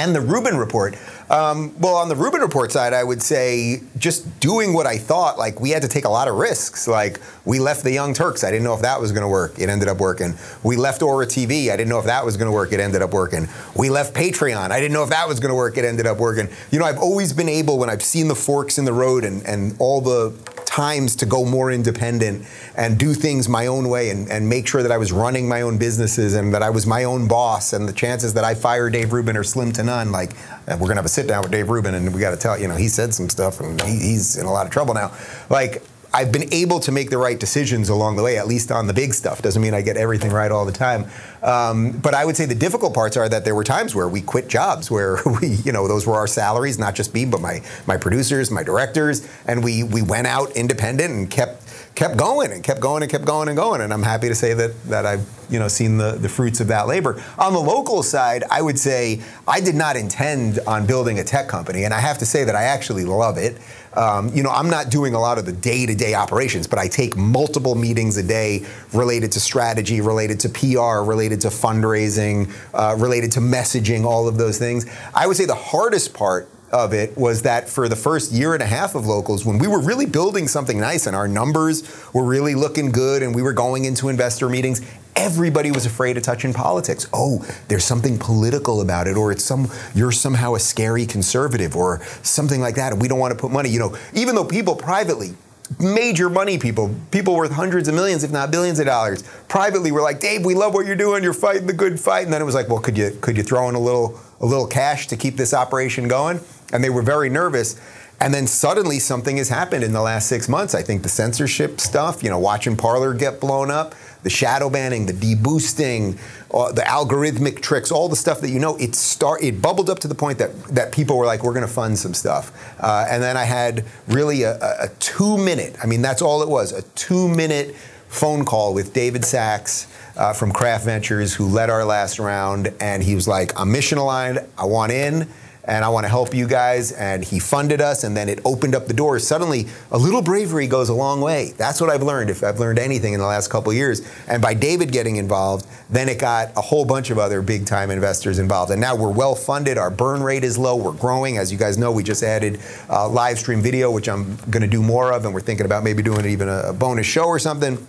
and 0.00 0.14
the 0.14 0.20
Rubin 0.20 0.56
Report?" 0.56 0.96
Um, 1.30 1.78
well, 1.78 1.94
on 1.94 2.08
the 2.08 2.16
Rubin 2.16 2.40
Report 2.40 2.72
side, 2.72 2.92
I 2.92 3.04
would 3.04 3.22
say 3.22 3.82
just 3.96 4.40
doing 4.40 4.72
what 4.72 4.86
I 4.86 4.98
thought. 4.98 5.38
Like 5.38 5.60
we 5.60 5.70
had 5.70 5.82
to 5.82 5.88
take 5.88 6.04
a 6.04 6.08
lot 6.08 6.26
of 6.26 6.34
risks. 6.34 6.88
Like 6.88 7.20
we 7.44 7.60
left 7.60 7.84
the 7.84 7.92
Young 7.92 8.14
Turks. 8.14 8.42
I 8.42 8.50
didn't 8.50 8.64
know 8.64 8.74
if 8.74 8.82
that 8.82 9.00
was 9.00 9.12
going 9.12 9.22
to 9.22 9.28
work. 9.28 9.56
It 9.56 9.68
ended 9.68 9.86
up 9.86 9.98
working. 10.00 10.34
We 10.64 10.76
left 10.76 11.02
Ora 11.02 11.26
TV. 11.26 11.70
I 11.70 11.76
didn't 11.76 11.88
know 11.88 12.00
if 12.00 12.06
that 12.06 12.24
was 12.24 12.36
going 12.36 12.46
to 12.46 12.52
work. 12.52 12.72
It 12.72 12.80
ended 12.80 13.00
up 13.00 13.12
working. 13.12 13.48
We 13.76 13.90
left 13.90 14.12
Patreon. 14.12 14.72
I 14.72 14.80
didn't 14.80 14.92
know 14.92 15.04
if 15.04 15.10
that 15.10 15.28
was 15.28 15.38
going 15.38 15.50
to 15.50 15.54
work. 15.54 15.78
It 15.78 15.84
ended 15.84 16.06
up 16.06 16.18
working. 16.18 16.48
You 16.72 16.80
know, 16.80 16.84
I've 16.84 16.98
always 16.98 17.32
been 17.32 17.48
able 17.48 17.78
when 17.78 17.90
I've 17.90 18.02
seen 18.02 18.26
the 18.26 18.34
forks 18.34 18.76
in 18.76 18.84
the 18.84 18.92
road 18.92 19.22
and 19.24 19.46
and 19.46 19.76
all 19.78 20.00
the 20.00 20.32
times 20.70 21.16
to 21.16 21.26
go 21.26 21.44
more 21.44 21.72
independent 21.72 22.46
and 22.76 22.96
do 22.96 23.12
things 23.12 23.48
my 23.48 23.66
own 23.66 23.88
way 23.88 24.10
and, 24.10 24.30
and 24.30 24.48
make 24.48 24.68
sure 24.68 24.84
that 24.84 24.92
I 24.92 24.98
was 24.98 25.10
running 25.10 25.48
my 25.48 25.62
own 25.62 25.78
businesses 25.78 26.34
and 26.34 26.54
that 26.54 26.62
I 26.62 26.70
was 26.70 26.86
my 26.86 27.02
own 27.02 27.26
boss 27.26 27.72
and 27.72 27.88
the 27.88 27.92
chances 27.92 28.34
that 28.34 28.44
I 28.44 28.54
fire 28.54 28.88
Dave 28.88 29.12
Rubin 29.12 29.36
are 29.36 29.42
slim 29.42 29.72
to 29.72 29.82
none. 29.82 30.12
Like 30.12 30.30
we're 30.68 30.86
gonna 30.86 30.94
have 30.94 31.04
a 31.04 31.08
sit 31.08 31.26
down 31.26 31.42
with 31.42 31.50
Dave 31.50 31.70
Rubin 31.70 31.96
and 31.96 32.14
we 32.14 32.20
got 32.20 32.30
to 32.30 32.36
tell 32.36 32.56
you 32.56 32.68
know 32.68 32.76
he 32.76 32.86
said 32.86 33.12
some 33.12 33.28
stuff 33.28 33.58
and 33.58 33.82
he, 33.82 33.98
he's 33.98 34.36
in 34.36 34.46
a 34.46 34.52
lot 34.52 34.64
of 34.64 34.70
trouble 34.70 34.94
now. 34.94 35.12
Like 35.48 35.82
I've 36.12 36.32
been 36.32 36.52
able 36.52 36.80
to 36.80 36.92
make 36.92 37.10
the 37.10 37.18
right 37.18 37.38
decisions 37.38 37.88
along 37.88 38.16
the 38.16 38.22
way, 38.22 38.36
at 38.36 38.48
least 38.48 38.72
on 38.72 38.86
the 38.86 38.94
big 38.94 39.14
stuff. 39.14 39.42
Doesn't 39.42 39.62
mean 39.62 39.74
I 39.74 39.82
get 39.82 39.96
everything 39.96 40.32
right 40.32 40.50
all 40.50 40.64
the 40.64 40.72
time. 40.72 41.06
Um, 41.42 41.92
but 41.92 42.14
I 42.14 42.24
would 42.24 42.36
say 42.36 42.46
the 42.46 42.54
difficult 42.54 42.94
parts 42.94 43.16
are 43.16 43.28
that 43.28 43.44
there 43.44 43.54
were 43.54 43.64
times 43.64 43.94
where 43.94 44.08
we 44.08 44.20
quit 44.20 44.48
jobs, 44.48 44.90
where 44.90 45.18
we, 45.40 45.48
you 45.48 45.72
know, 45.72 45.86
those 45.86 46.06
were 46.06 46.14
our 46.14 46.26
salaries, 46.26 46.78
not 46.78 46.94
just 46.94 47.14
me, 47.14 47.24
but 47.24 47.40
my 47.40 47.62
my 47.86 47.96
producers, 47.96 48.50
my 48.50 48.62
directors, 48.62 49.28
and 49.46 49.62
we 49.62 49.82
we 49.84 50.02
went 50.02 50.26
out 50.26 50.50
independent 50.52 51.12
and 51.12 51.30
kept 51.30 51.70
kept 51.94 52.16
going 52.16 52.52
and 52.52 52.62
kept 52.62 52.80
going 52.80 53.02
and 53.02 53.10
kept 53.10 53.24
going 53.24 53.48
and 53.48 53.56
going. 53.56 53.80
And 53.80 53.92
I'm 53.92 54.02
happy 54.02 54.28
to 54.28 54.34
say 54.34 54.54
that 54.54 54.82
that 54.84 55.06
I've 55.06 55.26
you 55.48 55.58
know 55.58 55.68
seen 55.68 55.96
the, 55.98 56.12
the 56.12 56.28
fruits 56.28 56.60
of 56.60 56.68
that 56.68 56.86
labor. 56.86 57.22
On 57.38 57.52
the 57.52 57.60
local 57.60 58.02
side, 58.02 58.44
I 58.50 58.62
would 58.62 58.78
say 58.78 59.20
I 59.46 59.60
did 59.60 59.74
not 59.74 59.96
intend 59.96 60.58
on 60.66 60.86
building 60.86 61.18
a 61.18 61.24
tech 61.24 61.48
company, 61.48 61.84
and 61.84 61.94
I 61.94 62.00
have 62.00 62.18
to 62.18 62.26
say 62.26 62.44
that 62.44 62.56
I 62.56 62.64
actually 62.64 63.04
love 63.04 63.38
it. 63.38 63.58
Um, 63.94 64.32
you 64.34 64.42
know, 64.42 64.50
I'm 64.50 64.70
not 64.70 64.90
doing 64.90 65.14
a 65.14 65.20
lot 65.20 65.38
of 65.38 65.46
the 65.46 65.52
day-to-day 65.52 66.14
operations, 66.14 66.66
but 66.66 66.78
I 66.78 66.88
take 66.88 67.16
multiple 67.16 67.74
meetings 67.74 68.16
a 68.16 68.22
day 68.22 68.64
related 68.92 69.32
to 69.32 69.40
strategy, 69.40 70.00
related 70.00 70.38
to 70.40 70.48
PR, 70.48 71.04
related 71.04 71.40
to 71.42 71.48
fundraising, 71.48 72.52
uh, 72.72 72.94
related 72.96 73.32
to 73.32 73.40
messaging, 73.40 74.04
all 74.04 74.28
of 74.28 74.38
those 74.38 74.58
things. 74.58 74.86
I 75.14 75.26
would 75.26 75.36
say 75.36 75.44
the 75.44 75.54
hardest 75.54 76.14
part 76.14 76.48
of 76.72 76.94
it 76.94 77.16
was 77.18 77.42
that 77.42 77.68
for 77.68 77.88
the 77.88 77.96
first 77.96 78.32
year 78.32 78.54
and 78.54 78.62
a 78.62 78.66
half 78.66 78.94
of 78.94 79.06
locals, 79.06 79.44
when 79.44 79.58
we 79.58 79.66
were 79.66 79.80
really 79.80 80.06
building 80.06 80.46
something 80.46 80.78
nice 80.78 81.06
and 81.06 81.16
our 81.16 81.26
numbers 81.26 81.82
were 82.12 82.24
really 82.24 82.54
looking 82.54 82.92
good 82.92 83.22
and 83.22 83.34
we 83.34 83.42
were 83.42 83.52
going 83.52 83.84
into 83.86 84.08
investor 84.08 84.48
meetings, 84.48 84.80
everybody 85.16 85.70
was 85.70 85.86
afraid 85.86 86.16
of 86.16 86.22
touching 86.22 86.52
politics. 86.52 87.08
Oh, 87.12 87.46
there's 87.68 87.84
something 87.84 88.18
political 88.18 88.80
about 88.80 89.06
it, 89.06 89.16
or 89.16 89.32
it's 89.32 89.44
some 89.44 89.70
you're 89.94 90.12
somehow 90.12 90.54
a 90.54 90.60
scary 90.60 91.06
conservative, 91.06 91.76
or 91.76 92.02
something 92.22 92.60
like 92.60 92.76
that, 92.76 92.92
and 92.92 93.00
we 93.00 93.08
don't 93.08 93.18
want 93.18 93.32
to 93.32 93.38
put 93.38 93.50
money. 93.50 93.70
You 93.70 93.78
know, 93.78 93.96
even 94.14 94.34
though 94.34 94.44
people 94.44 94.74
privately 94.76 95.34
major 95.78 96.28
money 96.28 96.58
people, 96.58 96.94
people 97.10 97.36
worth 97.36 97.52
hundreds 97.52 97.86
of 97.86 97.94
millions, 97.94 98.24
if 98.24 98.32
not 98.32 98.50
billions 98.50 98.80
of 98.80 98.86
dollars, 98.86 99.22
privately 99.48 99.92
were 99.92 100.02
like, 100.02 100.18
Dave, 100.18 100.44
we 100.44 100.54
love 100.54 100.74
what 100.74 100.84
you're 100.84 100.96
doing. 100.96 101.22
You're 101.22 101.32
fighting 101.32 101.66
the 101.66 101.72
good 101.72 102.00
fight. 102.00 102.24
And 102.24 102.32
then 102.32 102.42
it 102.42 102.44
was 102.44 102.54
like, 102.54 102.68
well, 102.68 102.80
could 102.80 102.98
you 102.98 103.16
could 103.20 103.36
you 103.36 103.42
throw 103.42 103.68
in 103.68 103.74
a 103.74 103.80
little 103.80 104.18
a 104.40 104.46
little 104.46 104.66
cash 104.66 105.06
to 105.08 105.16
keep 105.16 105.36
this 105.36 105.54
operation 105.54 106.08
going? 106.08 106.40
And 106.72 106.82
they 106.82 106.90
were 106.90 107.02
very 107.02 107.28
nervous. 107.28 107.80
And 108.22 108.34
then 108.34 108.46
suddenly 108.46 108.98
something 108.98 109.38
has 109.38 109.48
happened 109.48 109.82
in 109.82 109.92
the 109.94 110.02
last 110.02 110.28
six 110.28 110.46
months. 110.46 110.74
I 110.74 110.82
think 110.82 111.02
the 111.02 111.08
censorship 111.08 111.80
stuff, 111.80 112.22
you 112.22 112.28
know, 112.28 112.38
watching 112.38 112.76
Parler 112.76 113.14
get 113.14 113.40
blown 113.40 113.70
up, 113.70 113.94
the 114.22 114.30
shadow 114.30 114.70
banning, 114.70 115.06
the 115.06 115.12
deboosting, 115.12 116.18
uh, 116.52 116.72
the 116.72 116.82
algorithmic 116.82 117.60
tricks, 117.60 117.90
all 117.90 118.08
the 118.08 118.16
stuff 118.16 118.40
that 118.40 118.50
you 118.50 118.58
know, 118.58 118.76
it 118.76 118.94
start 118.94 119.42
it 119.42 119.60
bubbled 119.62 119.88
up 119.88 119.98
to 120.00 120.08
the 120.08 120.14
point 120.14 120.38
that 120.38 120.52
that 120.66 120.92
people 120.92 121.16
were 121.16 121.26
like, 121.26 121.42
we're 121.42 121.54
going 121.54 121.66
to 121.66 121.72
fund 121.72 121.98
some 121.98 122.14
stuff. 122.14 122.52
Uh, 122.80 123.06
and 123.08 123.22
then 123.22 123.36
I 123.36 123.44
had 123.44 123.84
really 124.08 124.42
a, 124.42 124.56
a, 124.58 124.84
a 124.84 124.88
two 124.98 125.38
minute. 125.38 125.76
I 125.82 125.86
mean, 125.86 126.02
that's 126.02 126.22
all 126.22 126.42
it 126.42 126.48
was, 126.48 126.72
a 126.72 126.82
two 126.94 127.28
minute 127.28 127.74
phone 128.08 128.44
call 128.44 128.74
with 128.74 128.92
David 128.92 129.24
Sacks. 129.24 129.86
Uh, 130.16 130.34
from 130.34 130.52
Craft 130.52 130.84
Ventures, 130.84 131.32
who 131.32 131.46
led 131.46 131.70
our 131.70 131.84
last 131.84 132.18
round, 132.18 132.74
and 132.78 133.02
he 133.02 133.14
was 133.14 133.26
like, 133.26 133.58
"I'm 133.58 133.72
mission 133.72 133.96
aligned. 133.96 134.40
I 134.58 134.66
want 134.66 134.92
in." 134.92 135.28
And 135.64 135.84
I 135.84 135.88
want 135.88 136.04
to 136.04 136.08
help 136.08 136.34
you 136.34 136.48
guys. 136.48 136.92
And 136.92 137.24
he 137.24 137.38
funded 137.38 137.80
us, 137.80 138.04
and 138.04 138.16
then 138.16 138.28
it 138.28 138.40
opened 138.44 138.74
up 138.74 138.86
the 138.86 138.94
doors. 138.94 139.26
Suddenly, 139.26 139.66
a 139.90 139.98
little 139.98 140.22
bravery 140.22 140.66
goes 140.66 140.88
a 140.88 140.94
long 140.94 141.20
way. 141.20 141.52
That's 141.56 141.80
what 141.80 141.90
I've 141.90 142.02
learned, 142.02 142.30
if 142.30 142.42
I've 142.42 142.58
learned 142.58 142.78
anything 142.78 143.12
in 143.12 143.20
the 143.20 143.26
last 143.26 143.48
couple 143.48 143.72
years. 143.72 144.02
And 144.28 144.42
by 144.42 144.54
David 144.54 144.92
getting 144.92 145.16
involved, 145.16 145.66
then 145.90 146.08
it 146.08 146.18
got 146.18 146.50
a 146.56 146.60
whole 146.60 146.84
bunch 146.84 147.10
of 147.10 147.18
other 147.18 147.42
big 147.42 147.66
time 147.66 147.90
investors 147.90 148.38
involved. 148.38 148.70
And 148.70 148.80
now 148.80 148.94
we're 148.94 149.12
well 149.12 149.34
funded. 149.34 149.78
Our 149.78 149.90
burn 149.90 150.22
rate 150.22 150.44
is 150.44 150.56
low. 150.56 150.76
We're 150.76 150.92
growing. 150.92 151.38
As 151.38 151.50
you 151.50 151.58
guys 151.58 151.78
know, 151.78 151.92
we 151.92 152.02
just 152.02 152.22
added 152.22 152.60
uh, 152.88 153.08
live 153.08 153.38
stream 153.38 153.60
video, 153.60 153.90
which 153.90 154.08
I'm 154.08 154.36
going 154.50 154.62
to 154.62 154.68
do 154.68 154.82
more 154.82 155.12
of, 155.12 155.24
and 155.24 155.34
we're 155.34 155.40
thinking 155.40 155.66
about 155.66 155.84
maybe 155.84 156.02
doing 156.02 156.26
even 156.26 156.48
a 156.48 156.72
bonus 156.72 157.06
show 157.06 157.24
or 157.24 157.38
something. 157.38 157.86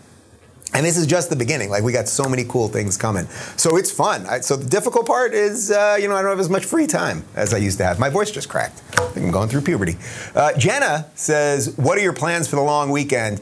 And 0.74 0.86
this 0.86 0.98
is 0.98 1.06
just 1.06 1.30
the 1.30 1.36
beginning. 1.36 1.70
Like 1.70 1.84
we 1.84 1.92
got 1.92 2.08
so 2.08 2.30
many 2.30 2.46
cool 2.46 2.68
things 2.68 2.98
coming. 2.98 3.26
So 3.58 3.76
it's 3.78 3.92
fun. 3.92 4.26
I, 4.26 4.40
so 4.40 4.56
the 4.56 4.70
difficult 4.70 5.06
part 5.06 5.34
is, 5.34 5.70
uh, 5.70 5.98
you 6.00 6.08
know, 6.08 6.16
I 6.16 6.22
don't 6.22 6.32
have 6.32 6.40
as 6.40 6.50
much 6.50 6.64
free 6.66 6.88
time 6.88 7.26
as 7.36 7.54
I 7.54 7.58
used 7.58 7.78
to 7.80 7.84
have. 7.84 8.00
My 8.00 8.10
voice 8.10 8.32
just 8.32 8.48
cracked. 8.48 8.82
I 8.98 9.08
think 9.10 9.26
I'm 9.26 9.32
going 9.32 9.50
through 9.50 9.62
puberty. 9.62 9.98
Uh, 10.34 10.54
Jenna 10.58 11.08
says, 11.16 11.76
"What 11.78 11.98
are 11.98 12.02
your 12.02 12.14
plans 12.14 12.48
for 12.48 12.56
the 12.56 12.62
long 12.62 12.90
weekend?" 12.90 13.42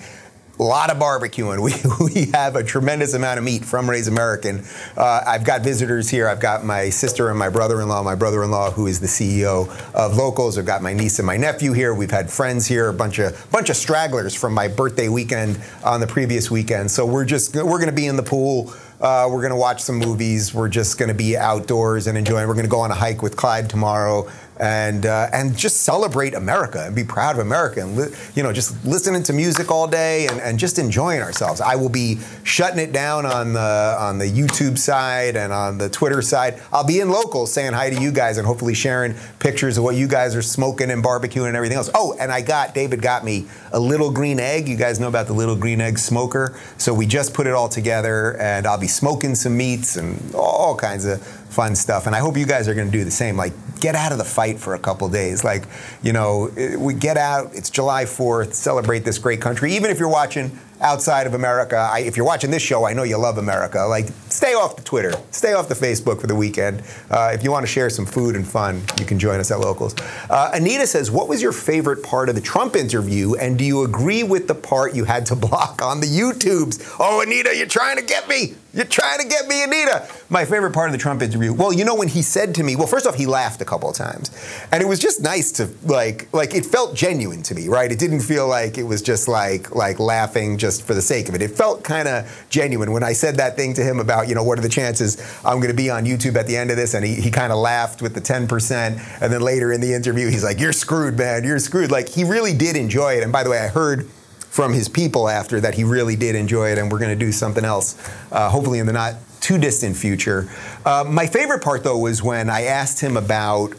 A 0.60 0.63
lot 0.63 0.92
of 0.92 0.98
barbecuing. 0.98 1.60
We, 1.70 2.13
we 2.13 2.32
have 2.32 2.56
a 2.56 2.63
tremendous 2.63 3.13
amount 3.13 3.38
of 3.38 3.46
meat 3.46 3.63
from 3.63 3.89
Raise 3.89 4.08
American. 4.08 4.63
Uh, 4.98 5.22
I've 5.25 5.44
got 5.46 5.62
visitors 5.62 6.10
here. 6.10 6.28
I've 6.28 6.39
got 6.39 6.66
my 6.66 6.89
sister 6.89 7.30
and 7.30 7.39
my 7.39 7.48
brother-in-law. 7.48 8.04
My 8.04 8.16
brother-in-law, 8.16 8.72
who 8.72 8.88
is 8.88 9.00
the 9.00 9.08
CEO 9.08 9.70
of 9.94 10.18
Locals. 10.18 10.58
I've 10.58 10.66
got 10.66 10.82
my 10.82 10.94
niece 10.94 11.20
and 11.20 11.25
my 11.25 11.38
nephew 11.38 11.72
here. 11.72 11.94
We've 11.94 12.12
had 12.12 12.30
friends 12.30 12.66
here, 12.68 12.89
a 12.89 12.94
bunch 12.94 13.20
of 13.20 13.50
bunch 13.51 13.70
of 13.70 13.78
stragglers 13.78 14.36
from 14.36 14.54
my 14.54 14.68
birthday 14.68 15.08
weekend 15.08 15.62
on 15.84 16.01
the 16.01 16.08
previous 16.08 16.51
weekend. 16.51 16.92
So 16.92 17.06
we're 17.06 17.25
just 17.25 17.56
we're 17.56 17.80
going 17.80 17.88
to 17.88 17.94
be 17.94 18.08
in 18.08 18.18
the 18.18 18.24
pool. 18.24 18.74
Uh, 19.00 19.30
we're 19.32 19.42
going 19.42 19.51
to 19.51 19.56
watch 19.56 19.82
some 19.82 19.96
movies. 19.96 20.54
We're 20.54 20.68
just 20.68 20.98
going 20.98 21.08
to 21.08 21.16
be 21.16 21.38
outdoors 21.38 22.08
and 22.08 22.18
enjoying. 22.18 22.48
We're 22.48 22.54
going 22.54 22.66
to 22.66 22.72
go 22.72 22.82
on 22.82 22.92
a 22.92 22.96
hike 22.96 23.22
with 23.22 23.38
Clyde 23.38 23.70
tomorrow 23.70 24.30
and 24.60 25.06
uh, 25.06 25.30
and 25.32 25.56
just 25.58 25.82
celebrate 25.82 26.34
America 26.34 26.84
and 26.86 26.96
be 26.96 27.04
proud 27.04 27.36
of 27.36 27.42
America 27.42 27.82
and 27.82 27.96
li- 27.96 28.13
you 28.36 28.44
know 28.44 28.51
just 28.51 28.84
listening 28.86 29.24
to 29.24 29.34
music 29.34 29.72
all 29.72 29.88
day 29.88 30.28
and, 30.28 30.39
and 30.42 30.60
just 30.60 30.78
enjoying 30.78 31.22
ourselves. 31.22 31.62
I 31.62 31.75
will 31.75 31.89
be 31.89 32.20
shutting 32.44 32.80
it 32.80 32.92
down 32.92 33.25
on 33.25 33.54
the 33.54 33.96
on 34.00 34.18
the 34.18 34.25
YouTube 34.25 34.78
side 34.78 35.36
and 35.36 35.54
on 35.54 35.78
the 35.78 35.89
Twitter 35.89 36.22
side. 36.22 36.62
I'll 36.74 36.86
be 36.86 37.00
in 37.00 37.10
local 37.10 37.46
saying 37.48 37.74
hi 37.74 37.89
to 37.89 38.01
you 38.01 38.12
guys 38.12 38.38
and 38.38 38.46
hopefully 38.46 38.74
sharing 38.74 39.16
pictures 39.39 39.78
of 39.78 39.84
what 39.84 39.96
you 39.96 40.08
guys 40.08 40.36
are 40.36 40.42
smoking 40.42 40.92
and 40.92 41.04
barbecuing 41.04 41.48
and 41.48 41.56
everything 41.56 41.78
else. 41.78 41.89
Oh, 41.94 42.16
and 42.20 42.32
I 42.32 42.42
got 42.42 42.74
David 42.74 43.01
got 43.01 43.24
me 43.24 43.48
a 43.72 43.80
little 43.80 44.12
green 44.12 44.39
egg. 44.39 44.68
You 44.68 44.75
guys 44.75 45.00
know 45.00 45.08
about 45.08 45.28
the 45.28 45.34
little 45.34 45.56
green 45.56 45.80
egg 45.80 45.98
smoker. 46.00 46.60
So 46.78 46.94
we 46.94 47.06
just 47.06 47.34
put 47.34 47.48
it 47.48 47.54
all 47.54 47.70
together 47.70 48.38
and 48.38 48.68
I'll 48.68 48.80
be 48.80 48.88
smoking 48.88 49.36
some 49.36 49.56
meats 49.56 49.96
and 49.96 50.36
all 50.36 50.75
kinds 50.75 51.06
of 51.06 51.38
fun 51.50 51.75
stuff. 51.75 52.08
And 52.08 52.15
I 52.15 52.20
hope 52.20 52.38
you 52.38 52.46
guys 52.46 52.68
are 52.68 52.74
going 52.74 52.88
to 52.88 52.98
do 52.98 53.03
the 53.03 53.12
same. 53.12 53.36
Like, 53.36 53.53
get 53.79 53.96
out 53.96 54.12
of 54.12 54.18
the 54.18 54.24
fight 54.24 54.60
for 54.60 54.75
a 54.75 54.79
couple 54.79 55.10
days. 55.10 55.44
Like, 55.44 55.63
you 56.01 56.13
know, 56.13 56.51
eh, 56.56 56.75
we 56.75 56.94
get 56.94 57.18
out. 57.18 57.53
It's 57.53 57.70
July 57.70 58.06
4th. 58.06 58.53
Celebrate 58.53 59.03
this 59.06 59.18
great 59.18 59.41
country. 59.41 59.74
Even 59.74 59.89
if 59.91 60.00
you're 60.00 60.10
watching 60.10 60.58
outside 60.81 61.27
of 61.27 61.33
America, 61.33 61.75
I, 61.75 62.00
if 62.00 62.15
you're 62.15 62.25
watching 62.25 62.51
this 62.51 62.62
show, 62.62 62.86
I 62.86 62.93
know 62.93 63.03
you 63.03 63.17
love 63.17 63.38
America. 63.38 63.79
Like, 63.86 64.07
stay 64.29 64.53
off 64.53 64.75
the 64.75 64.83
Twitter, 64.83 65.13
stay 65.31 65.53
off 65.53 65.67
the 65.69 65.75
Facebook 65.75 66.21
for 66.21 66.27
the 66.27 66.36
weekend. 66.36 66.83
Uh, 67.09 67.31
if 67.33 67.43
you 67.43 67.51
want 67.51 67.63
to 67.63 67.71
share 67.71 67.89
some 67.89 68.05
food 68.05 68.36
and 68.36 68.48
fun, 68.48 68.81
you 69.00 69.05
can 69.05 69.19
join 69.19 69.39
us 69.39 69.51
at 69.51 69.59
Locals. 69.59 69.95
Uh, 70.29 70.51
Anita 70.53 70.88
says, 70.88 71.12
"What 71.12 71.27
was 71.27 71.41
your 71.41 71.51
favorite 71.51 72.03
part 72.03 72.29
of 72.29 72.36
the 72.36 72.41
Trump 72.41 72.75
interview, 72.75 73.36
and 73.36 73.57
do 73.57 73.65
you 73.65 73.83
agree 73.83 74.24
with 74.24 74.48
the 74.48 74.55
part 74.55 74.95
you 74.95 75.05
had 75.05 75.25
to 75.27 75.36
block 75.50 75.81
on 75.81 76.00
the 76.00 76.07
YouTubes?" 76.07 76.98
Oh, 77.00 77.21
Anita, 77.21 77.55
you're 77.55 77.67
trying 77.67 77.98
to 77.98 78.03
get 78.03 78.27
me. 78.27 78.55
You're 78.71 78.86
trying 78.86 79.19
to 79.19 79.27
get 79.27 79.48
me, 79.48 79.63
Anita. 79.63 80.07
My 80.29 80.45
favorite 80.45 80.74
part 80.74 80.89
of 80.89 80.91
the 80.91 81.00
Trump 81.00 81.24
interview. 81.24 81.51
Well, 81.51 81.74
you 81.74 81.83
know 81.83 81.95
when 81.95 82.07
he 82.07 82.21
said 82.21 82.53
to 82.55 82.63
me, 82.63 82.75
well, 82.75 82.86
first 82.86 83.07
off, 83.07 83.15
he 83.15 83.25
laughed 83.25 83.62
a 83.62 83.65
couple 83.65 83.89
of 83.89 83.95
times, 83.95 84.29
and 84.71 84.83
it 84.83 84.86
was 84.86 85.00
just 85.00 85.24
nice 85.24 85.51
to 85.53 85.69
like, 85.83 86.31
like 86.33 86.53
it 86.53 86.67
felt 86.67 86.95
genuine 86.95 87.41
to 87.43 87.55
me, 87.55 87.67
right? 87.67 87.91
It 87.91 87.98
didn't 87.98 88.19
feel 88.19 88.48
like 88.48 88.77
it 88.77 88.83
was 88.83 89.01
just 89.01 89.27
like, 89.27 89.74
like 89.74 90.00
laughing 90.00 90.59
just 90.59 90.68
for 90.77 90.93
the 90.93 91.01
sake 91.01 91.29
of 91.29 91.35
it. 91.35 91.41
It 91.41 91.51
felt 91.51 91.83
kind 91.83 92.07
of 92.07 92.45
genuine 92.49 92.91
when 92.91 93.03
I 93.03 93.13
said 93.13 93.38
that 93.38 93.55
thing 93.55 93.73
to 93.75 93.83
him 93.83 93.99
about, 93.99 94.27
you 94.27 94.35
know, 94.35 94.43
what 94.43 94.59
are 94.59 94.61
the 94.61 94.69
chances 94.69 95.17
I'm 95.45 95.57
going 95.57 95.69
to 95.69 95.73
be 95.73 95.89
on 95.89 96.05
YouTube 96.05 96.35
at 96.35 96.47
the 96.47 96.57
end 96.57 96.71
of 96.71 96.77
this, 96.77 96.93
and 96.93 97.05
he, 97.05 97.15
he 97.15 97.31
kind 97.31 97.51
of 97.51 97.59
laughed 97.59 98.01
with 98.01 98.13
the 98.13 98.21
10%, 98.21 99.21
and 99.21 99.33
then 99.33 99.41
later 99.41 99.71
in 99.71 99.81
the 99.81 99.93
interview, 99.93 100.27
he's 100.27 100.43
like, 100.43 100.59
"You're 100.59 100.73
screwed, 100.73 101.17
man. 101.17 101.43
You're 101.43 101.59
screwed." 101.59 101.91
Like 101.91 102.09
he 102.09 102.23
really 102.23 102.53
did 102.53 102.75
enjoy 102.75 103.13
it. 103.13 103.23
And 103.23 103.31
by 103.31 103.43
the 103.43 103.49
way, 103.49 103.59
I 103.59 103.67
heard 103.67 104.07
from 104.49 104.73
his 104.73 104.89
people 104.89 105.29
after 105.29 105.61
that 105.61 105.75
he 105.75 105.83
really 105.83 106.15
did 106.15 106.35
enjoy 106.35 106.71
it, 106.71 106.77
and 106.77 106.91
we're 106.91 106.99
going 106.99 107.17
to 107.17 107.25
do 107.25 107.31
something 107.31 107.63
else, 107.63 107.95
uh, 108.31 108.49
hopefully 108.49 108.79
in 108.79 108.88
the 108.88 108.93
not 108.93 109.15
too 109.41 109.57
distant 109.57 109.95
future. 109.95 110.49
Uh, 110.85 111.05
my 111.07 111.25
favorite 111.25 111.63
part, 111.63 111.83
though, 111.83 111.97
was 111.97 112.21
when 112.21 112.49
I 112.49 112.63
asked 112.63 112.99
him 112.99 113.15
about 113.15 113.73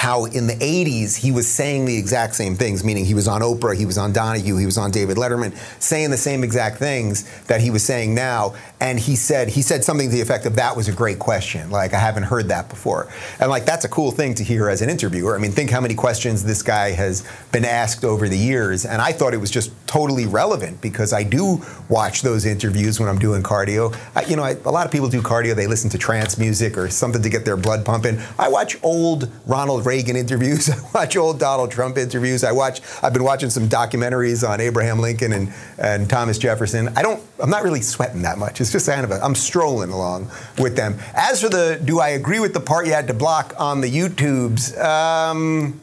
how 0.00 0.24
in 0.24 0.46
the 0.46 0.54
80s 0.54 1.14
he 1.14 1.30
was 1.30 1.46
saying 1.46 1.84
the 1.84 1.94
exact 1.94 2.34
same 2.34 2.56
things, 2.56 2.82
meaning 2.82 3.04
he 3.04 3.12
was 3.12 3.28
on 3.28 3.42
Oprah, 3.42 3.76
he 3.76 3.84
was 3.84 3.98
on 3.98 4.14
Donahue, 4.14 4.56
he 4.56 4.64
was 4.64 4.78
on 4.78 4.90
David 4.90 5.18
Letterman, 5.18 5.54
saying 5.78 6.10
the 6.10 6.16
same 6.16 6.42
exact 6.42 6.78
things 6.78 7.30
that 7.48 7.60
he 7.60 7.70
was 7.70 7.82
saying 7.82 8.14
now. 8.14 8.54
And 8.80 8.98
he 8.98 9.14
said 9.14 9.48
he 9.48 9.60
said 9.60 9.84
something 9.84 10.08
to 10.08 10.14
the 10.16 10.22
effect 10.22 10.46
of 10.46 10.56
that 10.56 10.74
was 10.74 10.88
a 10.88 10.92
great 10.92 11.18
question. 11.18 11.70
Like 11.70 11.92
I 11.92 11.98
haven't 11.98 12.22
heard 12.22 12.48
that 12.48 12.70
before. 12.70 13.12
And 13.40 13.50
like 13.50 13.66
that's 13.66 13.84
a 13.84 13.90
cool 13.90 14.10
thing 14.10 14.32
to 14.36 14.42
hear 14.42 14.70
as 14.70 14.80
an 14.80 14.88
interviewer. 14.88 15.36
I 15.36 15.38
mean, 15.38 15.52
think 15.52 15.68
how 15.68 15.82
many 15.82 15.94
questions 15.94 16.44
this 16.44 16.62
guy 16.62 16.92
has 16.92 17.22
been 17.52 17.66
asked 17.66 18.02
over 18.02 18.26
the 18.26 18.38
years. 18.38 18.86
And 18.86 19.02
I 19.02 19.12
thought 19.12 19.34
it 19.34 19.36
was 19.36 19.50
just 19.50 19.70
totally 19.86 20.24
relevant 20.24 20.80
because 20.80 21.12
I 21.12 21.24
do 21.24 21.60
watch 21.90 22.22
those 22.22 22.46
interviews 22.46 22.98
when 22.98 23.08
I'm 23.10 23.18
doing 23.18 23.42
cardio. 23.42 23.94
I, 24.14 24.24
you 24.24 24.36
know, 24.36 24.44
I, 24.44 24.52
a 24.64 24.70
lot 24.70 24.86
of 24.86 24.92
people 24.92 25.10
do 25.10 25.20
cardio, 25.20 25.54
they 25.54 25.66
listen 25.66 25.90
to 25.90 25.98
trance 25.98 26.38
music 26.38 26.78
or 26.78 26.88
something 26.88 27.20
to 27.20 27.28
get 27.28 27.44
their 27.44 27.58
blood 27.58 27.84
pumping. 27.84 28.18
I 28.38 28.48
watch 28.48 28.78
old 28.82 29.28
Ronald 29.44 29.84
Reagan 29.90 30.14
interviews. 30.14 30.70
I 30.70 30.76
watch 30.94 31.16
old 31.16 31.40
Donald 31.40 31.72
Trump 31.72 31.98
interviews. 31.98 32.44
I 32.44 32.52
watch. 32.52 32.80
I've 33.02 33.12
been 33.12 33.24
watching 33.24 33.50
some 33.50 33.68
documentaries 33.68 34.48
on 34.48 34.60
Abraham 34.60 35.00
Lincoln 35.00 35.32
and, 35.32 35.52
and 35.78 36.08
Thomas 36.08 36.38
Jefferson. 36.38 36.96
I 36.96 37.02
don't. 37.02 37.20
I'm 37.40 37.50
not 37.50 37.64
really 37.64 37.80
sweating 37.80 38.22
that 38.22 38.38
much. 38.38 38.60
It's 38.60 38.70
just 38.70 38.86
kind 38.86 39.02
of 39.02 39.10
a. 39.10 39.20
I'm 39.20 39.34
strolling 39.34 39.90
along 39.90 40.30
with 40.58 40.76
them. 40.76 40.96
As 41.14 41.42
for 41.42 41.48
the, 41.48 41.80
do 41.84 41.98
I 41.98 42.10
agree 42.10 42.38
with 42.38 42.54
the 42.54 42.60
part 42.60 42.86
you 42.86 42.92
had 42.92 43.08
to 43.08 43.14
block 43.14 43.52
on 43.58 43.80
the 43.80 43.90
YouTubes? 43.90 44.78
Um, 44.78 45.80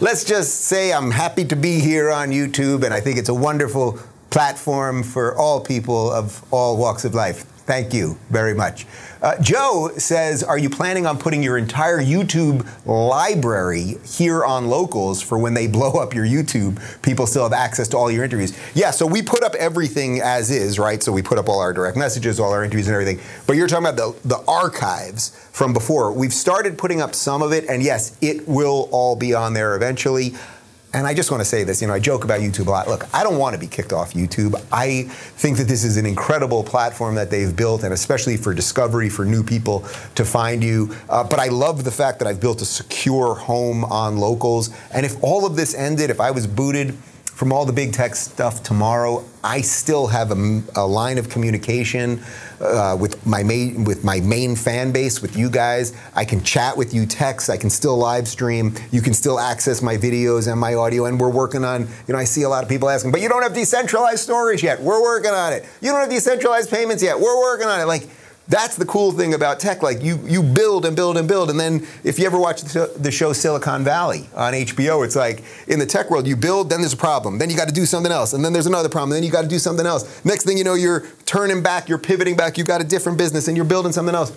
let's 0.00 0.24
just 0.24 0.62
say 0.62 0.90
I'm 0.90 1.10
happy 1.10 1.44
to 1.44 1.56
be 1.56 1.78
here 1.78 2.10
on 2.10 2.30
YouTube, 2.30 2.84
and 2.84 2.94
I 2.94 3.00
think 3.00 3.18
it's 3.18 3.28
a 3.28 3.34
wonderful 3.34 3.98
platform 4.30 5.02
for 5.02 5.36
all 5.36 5.60
people 5.60 6.10
of 6.10 6.42
all 6.50 6.78
walks 6.78 7.04
of 7.04 7.14
life. 7.14 7.44
Thank 7.66 7.92
you 7.92 8.18
very 8.30 8.54
much. 8.54 8.86
Uh, 9.22 9.40
Joe 9.42 9.90
says, 9.98 10.42
Are 10.42 10.56
you 10.56 10.70
planning 10.70 11.06
on 11.06 11.18
putting 11.18 11.42
your 11.42 11.58
entire 11.58 11.98
YouTube 11.98 12.66
library 12.86 13.96
here 14.04 14.44
on 14.44 14.68
locals 14.68 15.20
for 15.20 15.38
when 15.38 15.52
they 15.52 15.66
blow 15.66 15.92
up 15.92 16.14
your 16.14 16.24
YouTube? 16.24 16.80
People 17.02 17.26
still 17.26 17.42
have 17.42 17.52
access 17.52 17.86
to 17.88 17.98
all 17.98 18.10
your 18.10 18.24
interviews. 18.24 18.56
Yeah, 18.74 18.90
so 18.90 19.06
we 19.06 19.20
put 19.20 19.42
up 19.42 19.54
everything 19.56 20.20
as 20.20 20.50
is, 20.50 20.78
right? 20.78 21.02
So 21.02 21.12
we 21.12 21.20
put 21.20 21.38
up 21.38 21.48
all 21.48 21.60
our 21.60 21.72
direct 21.72 21.98
messages, 21.98 22.40
all 22.40 22.52
our 22.52 22.64
interviews, 22.64 22.88
and 22.88 22.94
everything. 22.94 23.20
But 23.46 23.56
you're 23.56 23.68
talking 23.68 23.86
about 23.86 23.96
the, 24.22 24.28
the 24.28 24.44
archives 24.48 25.28
from 25.52 25.74
before. 25.74 26.12
We've 26.12 26.32
started 26.32 26.78
putting 26.78 27.02
up 27.02 27.14
some 27.14 27.42
of 27.42 27.52
it, 27.52 27.68
and 27.68 27.82
yes, 27.82 28.16
it 28.22 28.48
will 28.48 28.88
all 28.90 29.16
be 29.16 29.34
on 29.34 29.52
there 29.52 29.76
eventually. 29.76 30.34
And 30.92 31.06
I 31.06 31.14
just 31.14 31.30
want 31.30 31.40
to 31.40 31.44
say 31.44 31.62
this, 31.62 31.80
you 31.80 31.86
know, 31.86 31.94
I 31.94 32.00
joke 32.00 32.24
about 32.24 32.40
YouTube 32.40 32.66
a 32.66 32.70
lot. 32.70 32.88
Look, 32.88 33.06
I 33.14 33.22
don't 33.22 33.38
want 33.38 33.54
to 33.54 33.60
be 33.60 33.68
kicked 33.68 33.92
off 33.92 34.12
YouTube. 34.12 34.60
I 34.72 35.04
think 35.04 35.56
that 35.58 35.68
this 35.68 35.84
is 35.84 35.96
an 35.96 36.04
incredible 36.04 36.64
platform 36.64 37.14
that 37.14 37.30
they've 37.30 37.54
built, 37.54 37.84
and 37.84 37.94
especially 37.94 38.36
for 38.36 38.52
discovery, 38.52 39.08
for 39.08 39.24
new 39.24 39.44
people 39.44 39.84
to 40.16 40.24
find 40.24 40.64
you. 40.64 40.94
Uh, 41.08 41.22
but 41.22 41.38
I 41.38 41.46
love 41.46 41.84
the 41.84 41.92
fact 41.92 42.18
that 42.18 42.26
I've 42.26 42.40
built 42.40 42.60
a 42.60 42.64
secure 42.64 43.36
home 43.36 43.84
on 43.84 44.16
locals. 44.16 44.70
And 44.92 45.06
if 45.06 45.22
all 45.22 45.46
of 45.46 45.54
this 45.54 45.74
ended, 45.74 46.10
if 46.10 46.20
I 46.20 46.32
was 46.32 46.48
booted, 46.48 46.96
from 47.30 47.52
all 47.52 47.64
the 47.64 47.72
big 47.72 47.92
tech 47.92 48.14
stuff 48.14 48.62
tomorrow. 48.62 49.24
I 49.42 49.62
still 49.62 50.08
have 50.08 50.30
a, 50.30 50.62
a 50.76 50.86
line 50.86 51.16
of 51.16 51.30
communication 51.30 52.22
uh, 52.60 52.96
with 53.00 53.24
my 53.26 53.42
main 53.42 53.84
with 53.84 54.04
my 54.04 54.20
main 54.20 54.54
fan 54.54 54.92
base, 54.92 55.22
with 55.22 55.36
you 55.36 55.48
guys. 55.48 55.96
I 56.14 56.26
can 56.26 56.42
chat 56.42 56.76
with 56.76 56.92
you, 56.92 57.06
text. 57.06 57.48
I 57.48 57.56
can 57.56 57.70
still 57.70 57.96
live 57.96 58.28
stream. 58.28 58.74
You 58.90 59.00
can 59.00 59.14
still 59.14 59.40
access 59.40 59.80
my 59.80 59.96
videos 59.96 60.50
and 60.50 60.60
my 60.60 60.74
audio. 60.74 61.06
And 61.06 61.18
we're 61.18 61.30
working 61.30 61.64
on. 61.64 61.88
You 62.06 62.12
know, 62.12 62.18
I 62.18 62.24
see 62.24 62.42
a 62.42 62.48
lot 62.48 62.62
of 62.62 62.68
people 62.68 62.90
asking, 62.90 63.12
but 63.12 63.22
you 63.22 63.28
don't 63.30 63.42
have 63.42 63.54
decentralized 63.54 64.20
storage 64.20 64.62
yet. 64.62 64.82
We're 64.82 65.00
working 65.00 65.30
on 65.30 65.54
it. 65.54 65.64
You 65.80 65.90
don't 65.90 66.00
have 66.00 66.10
decentralized 66.10 66.70
payments 66.70 67.02
yet. 67.02 67.18
We're 67.18 67.40
working 67.40 67.68
on 67.68 67.80
it. 67.80 67.84
Like 67.84 68.08
that's 68.50 68.76
the 68.76 68.84
cool 68.84 69.12
thing 69.12 69.32
about 69.32 69.60
tech. 69.60 69.80
Like 69.82 70.02
you, 70.02 70.18
you 70.24 70.42
build 70.42 70.84
and 70.84 70.96
build 70.96 71.16
and 71.16 71.26
build, 71.26 71.50
and 71.50 71.58
then 71.58 71.86
if 72.02 72.18
you 72.18 72.26
ever 72.26 72.38
watch 72.38 72.62
the 72.62 73.10
show 73.10 73.32
Silicon 73.32 73.84
Valley 73.84 74.28
on 74.34 74.52
HBO, 74.52 75.04
it's 75.04 75.14
like 75.14 75.44
in 75.68 75.78
the 75.78 75.86
tech 75.86 76.10
world, 76.10 76.26
you 76.26 76.36
build, 76.36 76.68
then 76.68 76.80
there's 76.80 76.92
a 76.92 76.96
problem, 76.96 77.38
then 77.38 77.48
you 77.48 77.56
got 77.56 77.68
to 77.68 77.74
do 77.74 77.86
something 77.86 78.10
else, 78.10 78.32
and 78.32 78.44
then 78.44 78.52
there's 78.52 78.66
another 78.66 78.88
problem, 78.88 79.10
then 79.10 79.22
you 79.22 79.30
got 79.30 79.42
to 79.42 79.48
do 79.48 79.60
something 79.60 79.86
else. 79.86 80.24
Next 80.24 80.44
thing 80.44 80.58
you 80.58 80.64
know, 80.64 80.74
you're 80.74 81.06
turning 81.26 81.62
back, 81.62 81.88
you're 81.88 81.98
pivoting 81.98 82.36
back, 82.36 82.58
you've 82.58 82.66
got 82.66 82.80
a 82.80 82.84
different 82.84 83.18
business, 83.18 83.46
and 83.46 83.56
you're 83.56 83.64
building 83.64 83.92
something 83.92 84.16
else. 84.16 84.36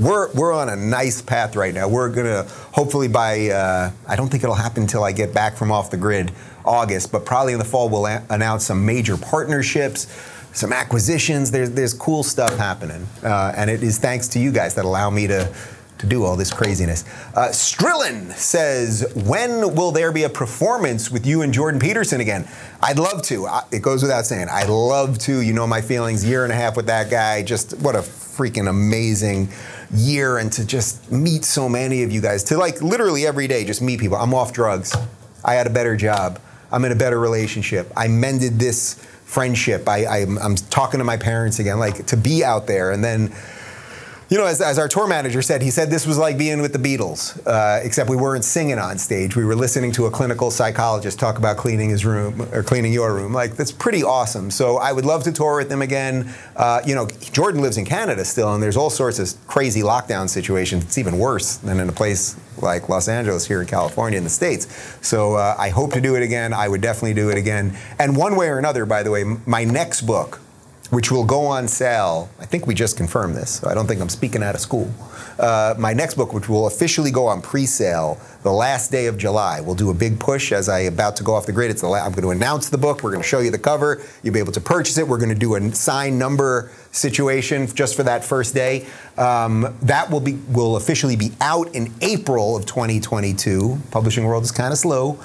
We're, 0.00 0.32
we're 0.32 0.52
on 0.52 0.68
a 0.68 0.76
nice 0.76 1.22
path 1.22 1.54
right 1.54 1.74
now. 1.74 1.86
We're 1.86 2.08
gonna 2.08 2.44
hopefully 2.72 3.06
by 3.06 3.50
uh, 3.50 3.90
I 4.08 4.16
don't 4.16 4.28
think 4.28 4.42
it'll 4.42 4.54
happen 4.54 4.84
until 4.84 5.04
I 5.04 5.12
get 5.12 5.34
back 5.34 5.56
from 5.56 5.70
off 5.70 5.90
the 5.90 5.98
grid 5.98 6.32
August, 6.64 7.12
but 7.12 7.26
probably 7.26 7.52
in 7.52 7.58
the 7.58 7.66
fall 7.66 7.90
we'll 7.90 8.06
a- 8.06 8.24
announce 8.30 8.64
some 8.64 8.86
major 8.86 9.18
partnerships 9.18 10.06
some 10.52 10.72
acquisitions. 10.72 11.50
There's 11.50 11.70
there's 11.70 11.94
cool 11.94 12.22
stuff 12.22 12.56
happening, 12.56 13.06
uh, 13.22 13.52
and 13.56 13.70
it 13.70 13.82
is 13.82 13.98
thanks 13.98 14.28
to 14.28 14.38
you 14.38 14.52
guys 14.52 14.74
that 14.74 14.84
allow 14.84 15.10
me 15.10 15.26
to 15.26 15.52
to 15.98 16.06
do 16.06 16.24
all 16.24 16.34
this 16.34 16.52
craziness. 16.52 17.04
Uh, 17.34 17.48
Strillin 17.48 18.32
says, 18.32 19.06
"When 19.14 19.74
will 19.74 19.92
there 19.92 20.12
be 20.12 20.24
a 20.24 20.28
performance 20.28 21.10
with 21.10 21.26
you 21.26 21.42
and 21.42 21.52
Jordan 21.52 21.80
Peterson 21.80 22.20
again?" 22.20 22.48
I'd 22.82 22.98
love 22.98 23.22
to. 23.24 23.46
I, 23.46 23.64
it 23.70 23.82
goes 23.82 24.02
without 24.02 24.26
saying. 24.26 24.48
I'd 24.50 24.68
love 24.70 25.18
to. 25.20 25.40
You 25.40 25.52
know 25.52 25.66
my 25.66 25.80
feelings. 25.80 26.24
Year 26.24 26.44
and 26.44 26.52
a 26.52 26.56
half 26.56 26.76
with 26.76 26.86
that 26.86 27.10
guy. 27.10 27.42
Just 27.42 27.78
what 27.80 27.94
a 27.94 28.00
freaking 28.00 28.68
amazing 28.68 29.50
year, 29.92 30.38
and 30.38 30.52
to 30.52 30.64
just 30.64 31.10
meet 31.12 31.44
so 31.44 31.68
many 31.68 32.02
of 32.02 32.10
you 32.10 32.20
guys. 32.20 32.44
To 32.44 32.56
like 32.56 32.80
literally 32.82 33.26
every 33.26 33.46
day, 33.46 33.64
just 33.64 33.82
meet 33.82 34.00
people. 34.00 34.16
I'm 34.16 34.34
off 34.34 34.52
drugs. 34.52 34.96
I 35.44 35.54
had 35.54 35.66
a 35.66 35.70
better 35.70 35.96
job. 35.96 36.40
I'm 36.72 36.84
in 36.84 36.92
a 36.92 36.96
better 36.96 37.18
relationship. 37.18 37.92
I 37.96 38.08
mended 38.08 38.58
this 38.58 38.94
friendship. 39.24 39.88
I, 39.88 40.06
I'm, 40.06 40.38
I'm 40.38 40.56
talking 40.56 40.98
to 40.98 41.04
my 41.04 41.16
parents 41.16 41.58
again, 41.58 41.78
like 41.78 42.06
to 42.06 42.16
be 42.16 42.44
out 42.44 42.66
there 42.66 42.90
and 42.90 43.02
then 43.04 43.32
you 44.30 44.38
know, 44.38 44.46
as, 44.46 44.60
as, 44.60 44.78
our 44.78 44.86
tour 44.86 45.08
manager 45.08 45.42
said, 45.42 45.60
he 45.60 45.72
said 45.72 45.90
this 45.90 46.06
was 46.06 46.16
like 46.16 46.38
being 46.38 46.62
with 46.62 46.72
the 46.72 46.78
Beatles, 46.78 47.44
uh, 47.48 47.80
except 47.82 48.08
we 48.08 48.16
weren't 48.16 48.44
singing 48.44 48.78
on 48.78 48.96
stage. 48.96 49.34
We 49.34 49.44
were 49.44 49.56
listening 49.56 49.90
to 49.92 50.06
a 50.06 50.10
clinical 50.10 50.52
psychologist 50.52 51.18
talk 51.18 51.36
about 51.36 51.56
cleaning 51.56 51.90
his 51.90 52.06
room 52.06 52.42
or 52.52 52.62
cleaning 52.62 52.92
your 52.92 53.12
room. 53.12 53.32
Like, 53.32 53.56
that's 53.56 53.72
pretty 53.72 54.04
awesome. 54.04 54.52
So 54.52 54.76
I 54.76 54.92
would 54.92 55.04
love 55.04 55.24
to 55.24 55.32
tour 55.32 55.56
with 55.56 55.68
them 55.68 55.82
again. 55.82 56.32
Uh, 56.54 56.80
you 56.86 56.94
know, 56.94 57.08
Jordan 57.32 57.60
lives 57.60 57.76
in 57.76 57.84
Canada 57.84 58.24
still, 58.24 58.54
and 58.54 58.62
there's 58.62 58.76
all 58.76 58.88
sorts 58.88 59.18
of 59.18 59.34
crazy 59.48 59.80
lockdown 59.80 60.28
situations. 60.28 60.84
It's 60.84 60.98
even 60.98 61.18
worse 61.18 61.56
than 61.56 61.80
in 61.80 61.88
a 61.88 61.92
place 61.92 62.36
like 62.62 62.88
Los 62.88 63.08
Angeles 63.08 63.46
here 63.46 63.60
in 63.60 63.66
California 63.66 64.18
in 64.18 64.24
the 64.24 64.30
States. 64.30 64.66
So 65.00 65.34
uh, 65.34 65.54
I 65.58 65.70
hope 65.70 65.92
to 65.92 66.00
do 66.00 66.16
it 66.16 66.22
again. 66.22 66.52
I 66.52 66.68
would 66.68 66.80
definitely 66.80 67.14
do 67.14 67.30
it 67.30 67.38
again. 67.38 67.76
And 67.98 68.16
one 68.16 68.36
way 68.36 68.48
or 68.48 68.58
another, 68.58 68.86
by 68.86 69.02
the 69.02 69.10
way, 69.10 69.24
my 69.24 69.64
next 69.64 70.02
book, 70.02 70.40
which 70.90 71.10
will 71.10 71.24
go 71.24 71.46
on 71.46 71.68
sale. 71.68 72.28
I 72.38 72.46
think 72.46 72.66
we 72.66 72.74
just 72.74 72.96
confirmed 72.96 73.36
this, 73.36 73.50
so 73.50 73.68
I 73.68 73.74
don't 73.74 73.86
think 73.86 74.00
I'm 74.00 74.08
speaking 74.08 74.42
out 74.42 74.54
of 74.54 74.60
school. 74.60 74.92
Uh, 75.38 75.74
my 75.78 75.92
next 75.92 76.14
book, 76.14 76.34
which 76.34 76.48
will 76.48 76.66
officially 76.66 77.10
go 77.10 77.26
on 77.26 77.40
pre-sale 77.40 78.20
the 78.42 78.50
last 78.50 78.90
day 78.90 79.06
of 79.06 79.16
July, 79.16 79.60
we'll 79.60 79.74
do 79.74 79.90
a 79.90 79.94
big 79.94 80.18
push 80.18 80.52
as 80.52 80.68
I 80.68 80.80
about 80.80 81.16
to 81.16 81.24
go 81.24 81.34
off 81.34 81.46
the 81.46 81.52
grid. 81.52 81.70
It's 81.70 81.80
the 81.80 81.88
la- 81.88 82.04
I'm 82.04 82.12
going 82.12 82.22
to 82.22 82.30
announce 82.30 82.68
the 82.68 82.78
book. 82.78 83.02
We're 83.02 83.10
going 83.10 83.22
to 83.22 83.28
show 83.28 83.38
you 83.40 83.50
the 83.50 83.58
cover. 83.58 84.02
You'll 84.22 84.34
be 84.34 84.40
able 84.40 84.52
to 84.52 84.60
purchase 84.60 84.98
it. 84.98 85.06
We're 85.06 85.18
going 85.18 85.30
to 85.30 85.34
do 85.34 85.54
a 85.54 85.72
sign 85.72 86.18
number 86.18 86.70
situation 86.90 87.66
just 87.68 87.94
for 87.96 88.02
that 88.02 88.24
first 88.24 88.54
day. 88.54 88.86
Um, 89.16 89.76
that 89.82 90.10
will 90.10 90.20
be 90.20 90.34
will 90.48 90.76
officially 90.76 91.16
be 91.16 91.32
out 91.40 91.74
in 91.74 91.92
April 92.00 92.56
of 92.56 92.66
2022. 92.66 93.78
Publishing 93.90 94.24
world 94.24 94.42
is 94.42 94.50
kind 94.50 94.72
of 94.72 94.78
slow, 94.78 95.18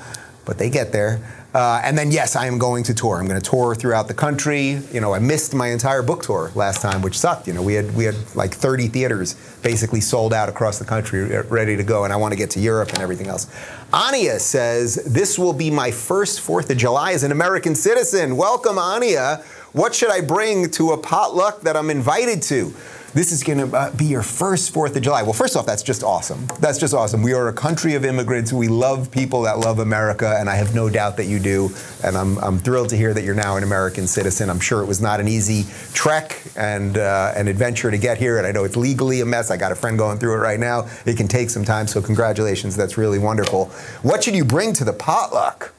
but 0.45 0.57
they 0.57 0.69
get 0.69 0.91
there. 0.91 1.44
Uh, 1.55 1.79
and 1.85 1.97
then, 1.97 2.11
yes, 2.11 2.35
I 2.35 2.47
am 2.47 2.57
going 2.57 2.83
to 2.83 2.93
tour. 2.93 3.17
I'm 3.17 3.29
going 3.29 3.39
to 3.39 3.49
tour 3.49 3.75
throughout 3.75 4.09
the 4.09 4.13
country. 4.13 4.77
You 4.91 4.99
know, 4.99 5.13
I 5.13 5.19
missed 5.19 5.53
my 5.53 5.69
entire 5.69 6.01
book 6.01 6.21
tour 6.21 6.51
last 6.53 6.81
time, 6.81 7.01
which 7.01 7.17
sucked. 7.17 7.47
You 7.47 7.53
know, 7.53 7.61
we 7.61 7.75
had 7.75 7.95
we 7.95 8.03
had 8.03 8.15
like 8.35 8.53
30 8.53 8.89
theaters 8.89 9.35
basically 9.63 10.01
sold 10.01 10.33
out 10.33 10.49
across 10.49 10.79
the 10.79 10.83
country, 10.83 11.33
uh, 11.33 11.43
ready 11.43 11.77
to 11.77 11.83
go, 11.83 12.03
and 12.03 12.11
I 12.11 12.17
want 12.17 12.33
to 12.33 12.35
get 12.37 12.49
to 12.51 12.59
Europe 12.59 12.89
and 12.89 12.99
everything 12.99 13.27
else. 13.27 13.45
Ania 13.93 14.37
says 14.41 14.95
this 15.05 15.39
will 15.39 15.53
be 15.53 15.71
my 15.71 15.91
first 15.91 16.41
Fourth 16.41 16.69
of 16.69 16.75
July 16.75 17.13
as 17.13 17.23
an 17.23 17.31
American 17.31 17.73
citizen. 17.73 18.35
Welcome, 18.35 18.75
Ania. 18.75 19.41
What 19.71 19.95
should 19.95 20.11
I 20.11 20.19
bring 20.19 20.69
to 20.71 20.91
a 20.91 20.97
potluck 20.97 21.61
that 21.61 21.77
I'm 21.77 21.89
invited 21.89 22.41
to? 22.43 22.73
This 23.15 23.31
is 23.31 23.43
going 23.43 23.57
to 23.57 23.75
uh, 23.75 23.91
be 23.95 24.03
your 24.03 24.21
first 24.21 24.71
Fourth 24.71 24.93
of 24.97 25.01
July. 25.01 25.23
Well, 25.23 25.31
first 25.31 25.55
off, 25.55 25.65
that's 25.65 25.81
just 25.81 26.03
awesome. 26.03 26.47
That's 26.59 26.77
just 26.77 26.93
awesome. 26.93 27.23
We 27.23 27.31
are 27.31 27.47
a 27.47 27.53
country 27.53 27.95
of 27.95 28.03
immigrants. 28.03 28.51
We 28.51 28.67
love 28.67 29.09
people 29.09 29.43
that 29.43 29.57
love 29.57 29.79
America, 29.79 30.35
and 30.37 30.49
I 30.49 30.55
have 30.55 30.75
no 30.75 30.89
doubt 30.89 31.15
that 31.15 31.25
you 31.25 31.39
do. 31.39 31.69
And 32.03 32.17
I'm, 32.17 32.37
I'm 32.39 32.59
thrilled 32.59 32.89
to 32.89 32.97
hear 32.97 33.13
that 33.13 33.23
you're 33.23 33.33
now 33.33 33.55
an 33.55 33.63
American 33.63 34.05
citizen. 34.05 34.49
I'm 34.49 34.59
sure 34.59 34.83
it 34.83 34.85
was 34.85 35.01
not 35.01 35.21
an 35.21 35.29
easy 35.29 35.65
trek 35.93 36.41
and 36.57 36.97
uh, 36.97 37.31
an 37.37 37.47
adventure 37.47 37.89
to 37.89 37.97
get 37.97 38.17
here, 38.17 38.37
and 38.37 38.45
I 38.45 38.51
know 38.51 38.65
it's 38.65 38.75
legally 38.75 39.21
a 39.21 39.25
mess. 39.25 39.49
I 39.49 39.55
got 39.55 39.71
a 39.71 39.75
friend 39.75 39.97
going 39.97 40.17
through 40.17 40.33
it 40.33 40.39
right 40.39 40.59
now. 40.59 40.89
It 41.05 41.15
can 41.15 41.29
take 41.29 41.49
some 41.49 41.63
time, 41.63 41.87
so 41.87 42.01
congratulations. 42.01 42.75
That's 42.75 42.97
really 42.97 43.17
wonderful. 43.17 43.67
What 44.01 44.25
should 44.25 44.35
you 44.35 44.43
bring 44.43 44.73
to 44.73 44.83
the 44.83 44.93
potluck? 44.93 45.73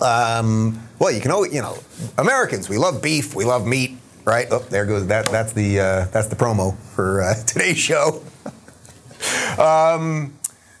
Um, 0.00 0.80
well, 1.00 1.10
you 1.10 1.20
can 1.20 1.32
always, 1.32 1.52
you 1.52 1.60
know, 1.60 1.76
Americans, 2.18 2.68
we 2.68 2.76
love 2.76 3.02
beef, 3.02 3.34
we 3.34 3.44
love 3.44 3.66
meat, 3.66 3.96
right? 4.26 4.48
Oh, 4.50 4.58
there 4.58 4.84
goes 4.84 5.06
that. 5.06 5.30
That's 5.30 5.54
the 5.54 5.80
uh, 5.80 6.04
that's 6.06 6.26
the 6.26 6.36
promo 6.36 6.76
for 6.94 7.22
uh, 7.22 7.34
today's 7.46 7.78
show. 7.78 8.22
um, 9.58 10.36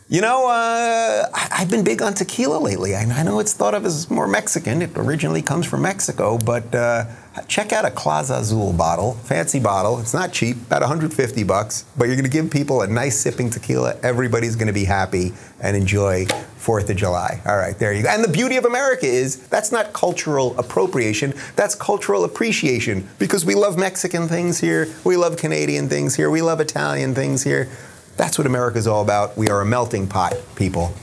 you 0.08 0.20
know, 0.20 0.48
uh, 0.48 1.28
I've 1.34 1.70
been 1.70 1.82
big 1.82 2.00
on 2.00 2.14
tequila 2.14 2.58
lately. 2.58 2.94
I, 2.94 3.22
know 3.24 3.40
it's 3.40 3.52
thought 3.52 3.74
of 3.74 3.84
as 3.84 4.08
more 4.08 4.28
Mexican. 4.28 4.80
It 4.82 4.90
originally 4.94 5.42
comes 5.42 5.66
from 5.66 5.82
Mexico, 5.82 6.38
but 6.38 6.72
uh, 6.72 7.06
check 7.48 7.72
out 7.72 7.84
a 7.84 7.90
Clase 7.90 8.30
Azul 8.30 8.72
bottle, 8.72 9.14
fancy 9.14 9.60
bottle. 9.60 9.98
It's 10.00 10.14
not 10.14 10.32
cheap, 10.32 10.56
about 10.56 10.80
150 10.80 11.44
bucks, 11.44 11.84
but 11.96 12.06
you're 12.06 12.16
going 12.16 12.24
to 12.24 12.30
give 12.30 12.50
people 12.50 12.82
a 12.82 12.86
nice 12.86 13.18
sipping 13.18 13.50
tequila. 13.50 13.96
Everybody's 14.02 14.56
going 14.56 14.68
to 14.68 14.72
be 14.72 14.84
happy 14.84 15.32
and 15.60 15.76
enjoy 15.76 16.26
Fourth 16.56 16.90
of 16.90 16.96
July. 16.96 17.40
All 17.46 17.56
right, 17.56 17.78
there 17.78 17.92
you 17.92 18.02
go. 18.02 18.08
And 18.08 18.24
the 18.24 18.28
beauty 18.28 18.56
of 18.56 18.64
America 18.64 19.06
is 19.06 19.36
that's 19.48 19.70
not 19.70 19.92
cultural 19.92 20.58
appropriation, 20.58 21.32
that's 21.54 21.74
cultural 21.74 22.24
appreciation 22.24 23.08
because 23.18 23.44
we 23.44 23.54
love 23.54 23.78
Mexican 23.78 24.28
things 24.28 24.58
here, 24.58 24.88
we 25.04 25.16
love 25.16 25.36
Canadian 25.36 25.88
things 25.88 26.16
here, 26.16 26.30
we 26.30 26.42
love 26.42 26.60
Italian 26.60 27.14
things 27.14 27.44
here. 27.44 27.68
That's 28.16 28.38
what 28.38 28.46
America's 28.46 28.86
all 28.86 29.02
about. 29.02 29.36
We 29.36 29.48
are 29.48 29.60
a 29.60 29.66
melting 29.66 30.08
pot, 30.08 30.34
people. 30.56 30.94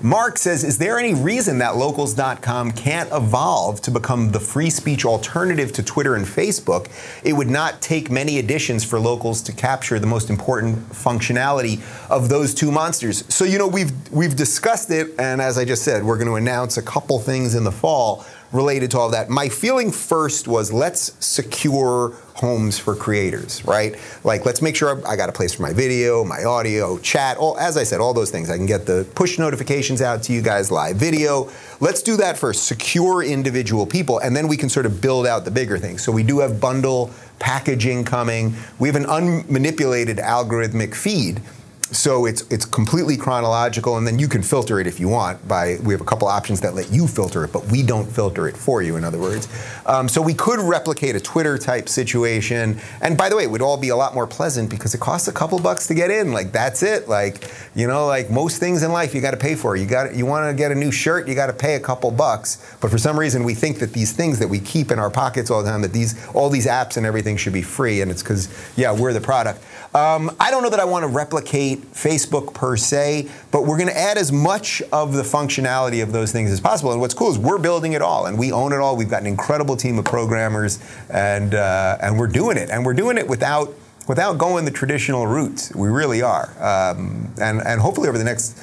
Mark 0.00 0.38
says, 0.38 0.62
is 0.62 0.78
there 0.78 0.96
any 0.96 1.12
reason 1.12 1.58
that 1.58 1.76
locals.com 1.76 2.70
can't 2.72 3.10
evolve 3.12 3.80
to 3.80 3.90
become 3.90 4.30
the 4.30 4.38
free 4.38 4.70
speech 4.70 5.04
alternative 5.04 5.72
to 5.72 5.82
Twitter 5.82 6.14
and 6.14 6.24
Facebook? 6.24 6.88
It 7.24 7.32
would 7.32 7.50
not 7.50 7.82
take 7.82 8.08
many 8.08 8.38
additions 8.38 8.84
for 8.84 9.00
locals 9.00 9.42
to 9.42 9.52
capture 9.52 9.98
the 9.98 10.06
most 10.06 10.30
important 10.30 10.88
functionality 10.90 11.82
of 12.08 12.28
those 12.28 12.54
two 12.54 12.70
monsters. 12.70 13.24
So, 13.28 13.44
you 13.44 13.58
know, 13.58 13.66
we've 13.66 13.90
we've 14.12 14.36
discussed 14.36 14.90
it, 14.90 15.14
and 15.18 15.40
as 15.40 15.58
I 15.58 15.64
just 15.64 15.82
said, 15.82 16.04
we're 16.04 16.16
going 16.16 16.28
to 16.28 16.36
announce 16.36 16.76
a 16.76 16.82
couple 16.82 17.18
things 17.18 17.56
in 17.56 17.64
the 17.64 17.72
fall 17.72 18.24
related 18.52 18.90
to 18.92 18.98
all 18.98 19.10
that. 19.10 19.28
My 19.28 19.48
feeling 19.48 19.90
first 19.90 20.48
was 20.48 20.72
let's 20.72 21.12
secure 21.24 22.14
homes 22.34 22.78
for 22.78 22.94
creators, 22.94 23.64
right? 23.64 23.96
Like 24.24 24.46
let's 24.46 24.62
make 24.62 24.76
sure 24.76 25.06
I 25.06 25.16
got 25.16 25.28
a 25.28 25.32
place 25.32 25.54
for 25.54 25.62
my 25.62 25.72
video, 25.72 26.24
my 26.24 26.44
audio, 26.44 26.98
chat, 26.98 27.36
all 27.36 27.58
as 27.58 27.76
I 27.76 27.82
said, 27.82 28.00
all 28.00 28.14
those 28.14 28.30
things. 28.30 28.48
I 28.48 28.56
can 28.56 28.66
get 28.66 28.86
the 28.86 29.06
push 29.14 29.38
notifications 29.38 30.00
out 30.00 30.22
to 30.24 30.32
you 30.32 30.40
guys 30.40 30.70
live 30.70 30.96
video. 30.96 31.50
Let's 31.80 32.02
do 32.02 32.16
that 32.18 32.38
first. 32.38 32.64
Secure 32.64 33.22
individual 33.22 33.86
people 33.86 34.18
and 34.20 34.34
then 34.34 34.48
we 34.48 34.56
can 34.56 34.68
sort 34.68 34.86
of 34.86 35.00
build 35.00 35.26
out 35.26 35.44
the 35.44 35.50
bigger 35.50 35.78
things. 35.78 36.02
So 36.02 36.12
we 36.12 36.22
do 36.22 36.38
have 36.38 36.60
bundle 36.60 37.10
packaging 37.38 38.04
coming. 38.04 38.54
We 38.78 38.88
have 38.88 38.96
an 38.96 39.04
unmanipulated 39.04 40.18
algorithmic 40.18 40.94
feed 40.94 41.40
so 41.90 42.26
it's 42.26 42.42
it's 42.50 42.66
completely 42.66 43.16
chronological, 43.16 43.96
and 43.96 44.06
then 44.06 44.18
you 44.18 44.28
can 44.28 44.42
filter 44.42 44.78
it 44.78 44.86
if 44.86 45.00
you 45.00 45.08
want. 45.08 45.46
By 45.48 45.78
we 45.82 45.94
have 45.94 46.00
a 46.00 46.04
couple 46.04 46.28
options 46.28 46.60
that 46.60 46.74
let 46.74 46.92
you 46.92 47.06
filter 47.06 47.44
it, 47.44 47.52
but 47.52 47.64
we 47.66 47.82
don't 47.82 48.04
filter 48.04 48.46
it 48.46 48.56
for 48.56 48.82
you. 48.82 48.96
In 48.96 49.04
other 49.04 49.18
words, 49.18 49.48
um, 49.86 50.08
so 50.08 50.20
we 50.20 50.34
could 50.34 50.60
replicate 50.60 51.16
a 51.16 51.20
Twitter 51.20 51.56
type 51.56 51.88
situation. 51.88 52.78
And 53.00 53.16
by 53.16 53.30
the 53.30 53.36
way, 53.36 53.44
it 53.44 53.50
would 53.50 53.62
all 53.62 53.78
be 53.78 53.88
a 53.88 53.96
lot 53.96 54.14
more 54.14 54.26
pleasant 54.26 54.68
because 54.68 54.94
it 54.94 55.00
costs 55.00 55.28
a 55.28 55.32
couple 55.32 55.58
bucks 55.60 55.86
to 55.86 55.94
get 55.94 56.10
in. 56.10 56.32
Like 56.32 56.52
that's 56.52 56.82
it. 56.82 57.08
Like 57.08 57.50
you 57.74 57.86
know, 57.86 58.06
like 58.06 58.30
most 58.30 58.58
things 58.58 58.82
in 58.82 58.92
life, 58.92 59.14
you 59.14 59.22
got 59.22 59.30
to 59.30 59.38
pay 59.38 59.54
for. 59.54 59.74
You 59.74 59.86
got 59.86 60.14
you 60.14 60.26
want 60.26 60.50
to 60.50 60.54
get 60.54 60.70
a 60.70 60.74
new 60.74 60.92
shirt, 60.92 61.26
you 61.26 61.34
got 61.34 61.46
to 61.46 61.54
pay 61.54 61.74
a 61.76 61.80
couple 61.80 62.10
bucks. 62.10 62.76
But 62.80 62.90
for 62.90 62.98
some 62.98 63.18
reason, 63.18 63.44
we 63.44 63.54
think 63.54 63.78
that 63.78 63.94
these 63.94 64.12
things 64.12 64.38
that 64.40 64.48
we 64.48 64.60
keep 64.60 64.90
in 64.90 64.98
our 64.98 65.10
pockets 65.10 65.50
all 65.50 65.62
the 65.62 65.70
time, 65.70 65.80
that 65.82 65.94
these 65.94 66.26
all 66.34 66.50
these 66.50 66.66
apps 66.66 66.98
and 66.98 67.06
everything 67.06 67.38
should 67.38 67.54
be 67.54 67.62
free, 67.62 68.02
and 68.02 68.10
it's 68.10 68.22
because 68.22 68.48
yeah, 68.76 68.92
we're 68.92 69.14
the 69.14 69.20
product. 69.22 69.64
Um, 69.94 70.34
I 70.38 70.50
don't 70.50 70.62
know 70.62 70.70
that 70.70 70.80
I 70.80 70.84
want 70.84 71.04
to 71.04 71.08
replicate 71.08 71.92
Facebook 71.92 72.52
per 72.52 72.76
se, 72.76 73.28
but 73.50 73.62
we're 73.62 73.78
going 73.78 73.88
to 73.88 73.98
add 73.98 74.18
as 74.18 74.30
much 74.30 74.82
of 74.92 75.14
the 75.14 75.22
functionality 75.22 76.02
of 76.02 76.12
those 76.12 76.30
things 76.30 76.50
as 76.50 76.60
possible. 76.60 76.92
And 76.92 77.00
what's 77.00 77.14
cool 77.14 77.30
is 77.30 77.38
we're 77.38 77.58
building 77.58 77.94
it 77.94 78.02
all, 78.02 78.26
and 78.26 78.38
we 78.38 78.52
own 78.52 78.72
it 78.72 78.80
all. 78.80 78.96
We've 78.96 79.08
got 79.08 79.22
an 79.22 79.26
incredible 79.26 79.76
team 79.76 79.98
of 79.98 80.04
programmers, 80.04 80.78
and 81.10 81.54
uh, 81.54 81.98
and 82.02 82.18
we're 82.18 82.26
doing 82.26 82.58
it, 82.58 82.70
and 82.70 82.84
we're 82.84 82.94
doing 82.94 83.16
it 83.16 83.26
without 83.28 83.74
without 84.06 84.38
going 84.38 84.64
the 84.64 84.70
traditional 84.70 85.26
routes. 85.26 85.74
We 85.74 85.88
really 85.88 86.20
are, 86.22 86.50
um, 86.62 87.32
and 87.40 87.62
and 87.62 87.80
hopefully 87.80 88.08
over 88.08 88.18
the 88.18 88.24
next 88.24 88.58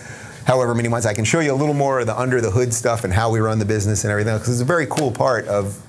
however 0.45 0.75
many 0.75 0.88
months, 0.88 1.07
I 1.07 1.13
can 1.15 1.25
show 1.25 1.39
you 1.39 1.51
a 1.51 1.55
little 1.55 1.73
more 1.73 1.99
of 1.99 2.05
the 2.05 2.17
under 2.17 2.39
the 2.39 2.51
hood 2.51 2.71
stuff 2.71 3.03
and 3.03 3.11
how 3.11 3.31
we 3.31 3.39
run 3.39 3.57
the 3.57 3.65
business 3.65 4.03
and 4.03 4.11
everything, 4.11 4.33
else, 4.33 4.43
because 4.43 4.53
it's 4.53 4.61
a 4.61 4.65
very 4.65 4.85
cool 4.85 5.11
part 5.11 5.47
of 5.47 5.81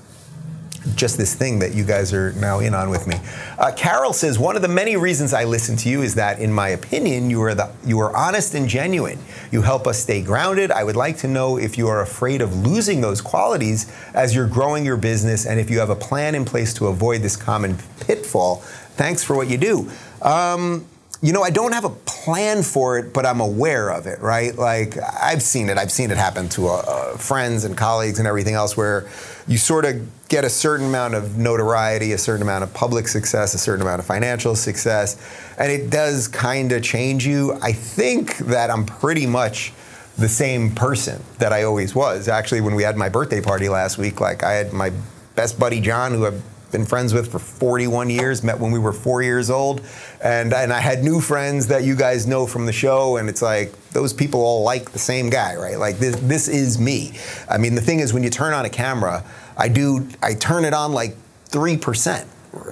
just 0.97 1.17
this 1.17 1.33
thing 1.33 1.59
that 1.59 1.73
you 1.73 1.83
guys 1.83 2.13
are 2.13 2.33
now 2.33 2.59
in 2.59 2.73
on 2.73 2.89
with 2.89 3.07
me. 3.07 3.15
Uh, 3.57 3.71
Carol 3.71 4.11
says 4.11 4.37
one 4.37 4.55
of 4.55 4.61
the 4.61 4.67
many 4.67 4.97
reasons 4.97 5.33
I 5.33 5.45
listen 5.45 5.77
to 5.77 5.89
you 5.89 6.01
is 6.01 6.15
that, 6.15 6.39
in 6.39 6.51
my 6.51 6.69
opinion, 6.69 7.29
you 7.29 7.41
are 7.43 7.55
the 7.55 7.71
you 7.85 7.99
are 7.99 8.15
honest 8.15 8.55
and 8.55 8.67
genuine. 8.67 9.19
You 9.51 9.61
help 9.61 9.87
us 9.87 9.99
stay 9.99 10.21
grounded. 10.21 10.71
I 10.71 10.83
would 10.83 10.95
like 10.95 11.17
to 11.19 11.27
know 11.27 11.57
if 11.57 11.77
you 11.77 11.87
are 11.87 12.01
afraid 12.01 12.41
of 12.41 12.53
losing 12.65 12.99
those 13.01 13.21
qualities 13.21 13.91
as 14.13 14.35
you're 14.35 14.47
growing 14.47 14.83
your 14.83 14.97
business, 14.97 15.45
and 15.45 15.59
if 15.59 15.69
you 15.69 15.79
have 15.79 15.89
a 15.89 15.95
plan 15.95 16.35
in 16.35 16.43
place 16.43 16.73
to 16.75 16.87
avoid 16.87 17.21
this 17.21 17.37
common 17.37 17.77
pitfall. 18.01 18.57
Thanks 18.97 19.23
for 19.23 19.35
what 19.35 19.47
you 19.47 19.57
do. 19.57 19.89
Um, 20.21 20.85
you 21.21 21.33
know, 21.33 21.41
I 21.41 21.49
don't 21.49 21.73
have 21.73 21.85
a 21.85 21.89
plan 21.89 22.61
for 22.61 22.99
it, 22.99 23.11
but 23.11 23.25
I'm 23.25 23.39
aware 23.39 23.89
of 23.89 24.05
it, 24.05 24.19
right? 24.19 24.55
Like, 24.55 24.97
I've 25.21 25.41
seen 25.41 25.69
it. 25.69 25.77
I've 25.77 25.91
seen 25.91 26.11
it 26.11 26.17
happen 26.17 26.47
to 26.49 26.67
uh, 26.67 26.73
uh, 26.73 27.17
friends 27.17 27.63
and 27.63 27.75
colleagues 27.75 28.19
and 28.19 28.27
everything 28.27 28.53
else 28.53 28.77
where 28.77 29.09
you 29.47 29.57
sort 29.57 29.85
of 29.85 30.27
get 30.27 30.45
a 30.45 30.49
certain 30.49 30.85
amount 30.85 31.15
of 31.15 31.37
notoriety, 31.37 32.11
a 32.11 32.17
certain 32.19 32.43
amount 32.43 32.63
of 32.63 32.73
public 32.73 33.07
success, 33.07 33.55
a 33.55 33.57
certain 33.57 33.81
amount 33.81 33.99
of 33.99 34.05
financial 34.05 34.55
success, 34.55 35.17
and 35.57 35.71
it 35.71 35.89
does 35.89 36.27
kind 36.27 36.71
of 36.71 36.83
change 36.83 37.25
you. 37.25 37.57
I 37.63 37.71
think 37.71 38.37
that 38.37 38.69
I'm 38.69 38.85
pretty 38.85 39.25
much 39.25 39.73
the 40.17 40.29
same 40.29 40.75
person 40.75 41.23
that 41.39 41.51
I 41.51 41.63
always 41.63 41.95
was. 41.95 42.27
Actually, 42.27 42.61
when 42.61 42.75
we 42.75 42.83
had 42.83 42.95
my 42.95 43.09
birthday 43.09 43.41
party 43.41 43.69
last 43.69 43.97
week, 43.97 44.19
like, 44.19 44.43
I 44.43 44.53
had 44.53 44.71
my 44.71 44.91
best 45.35 45.59
buddy 45.59 45.79
John, 45.81 46.13
who 46.13 46.27
I've 46.27 46.43
been 46.71 46.85
friends 46.85 47.13
with 47.13 47.31
for 47.31 47.39
41 47.39 48.09
years, 48.09 48.43
met 48.43 48.59
when 48.59 48.71
we 48.71 48.79
were 48.79 48.93
four 48.93 49.21
years 49.21 49.49
old. 49.49 49.81
And, 50.21 50.53
and 50.53 50.73
I 50.73 50.79
had 50.79 51.03
new 51.03 51.21
friends 51.21 51.67
that 51.67 51.83
you 51.83 51.95
guys 51.95 52.27
know 52.27 52.45
from 52.45 52.65
the 52.65 52.73
show, 52.73 53.17
and 53.17 53.29
it's 53.29 53.41
like 53.41 53.71
those 53.89 54.13
people 54.13 54.41
all 54.41 54.63
like 54.63 54.91
the 54.91 54.99
same 54.99 55.29
guy, 55.29 55.55
right? 55.55 55.77
Like 55.77 55.97
this, 55.97 56.15
this 56.17 56.47
is 56.47 56.79
me. 56.79 57.13
I 57.49 57.57
mean, 57.57 57.75
the 57.75 57.81
thing 57.81 57.99
is, 57.99 58.13
when 58.13 58.23
you 58.23 58.29
turn 58.29 58.53
on 58.53 58.65
a 58.65 58.69
camera, 58.69 59.23
I 59.57 59.69
do, 59.69 60.07
I 60.21 60.33
turn 60.33 60.65
it 60.65 60.73
on 60.73 60.91
like 60.91 61.15
3% 61.49 62.25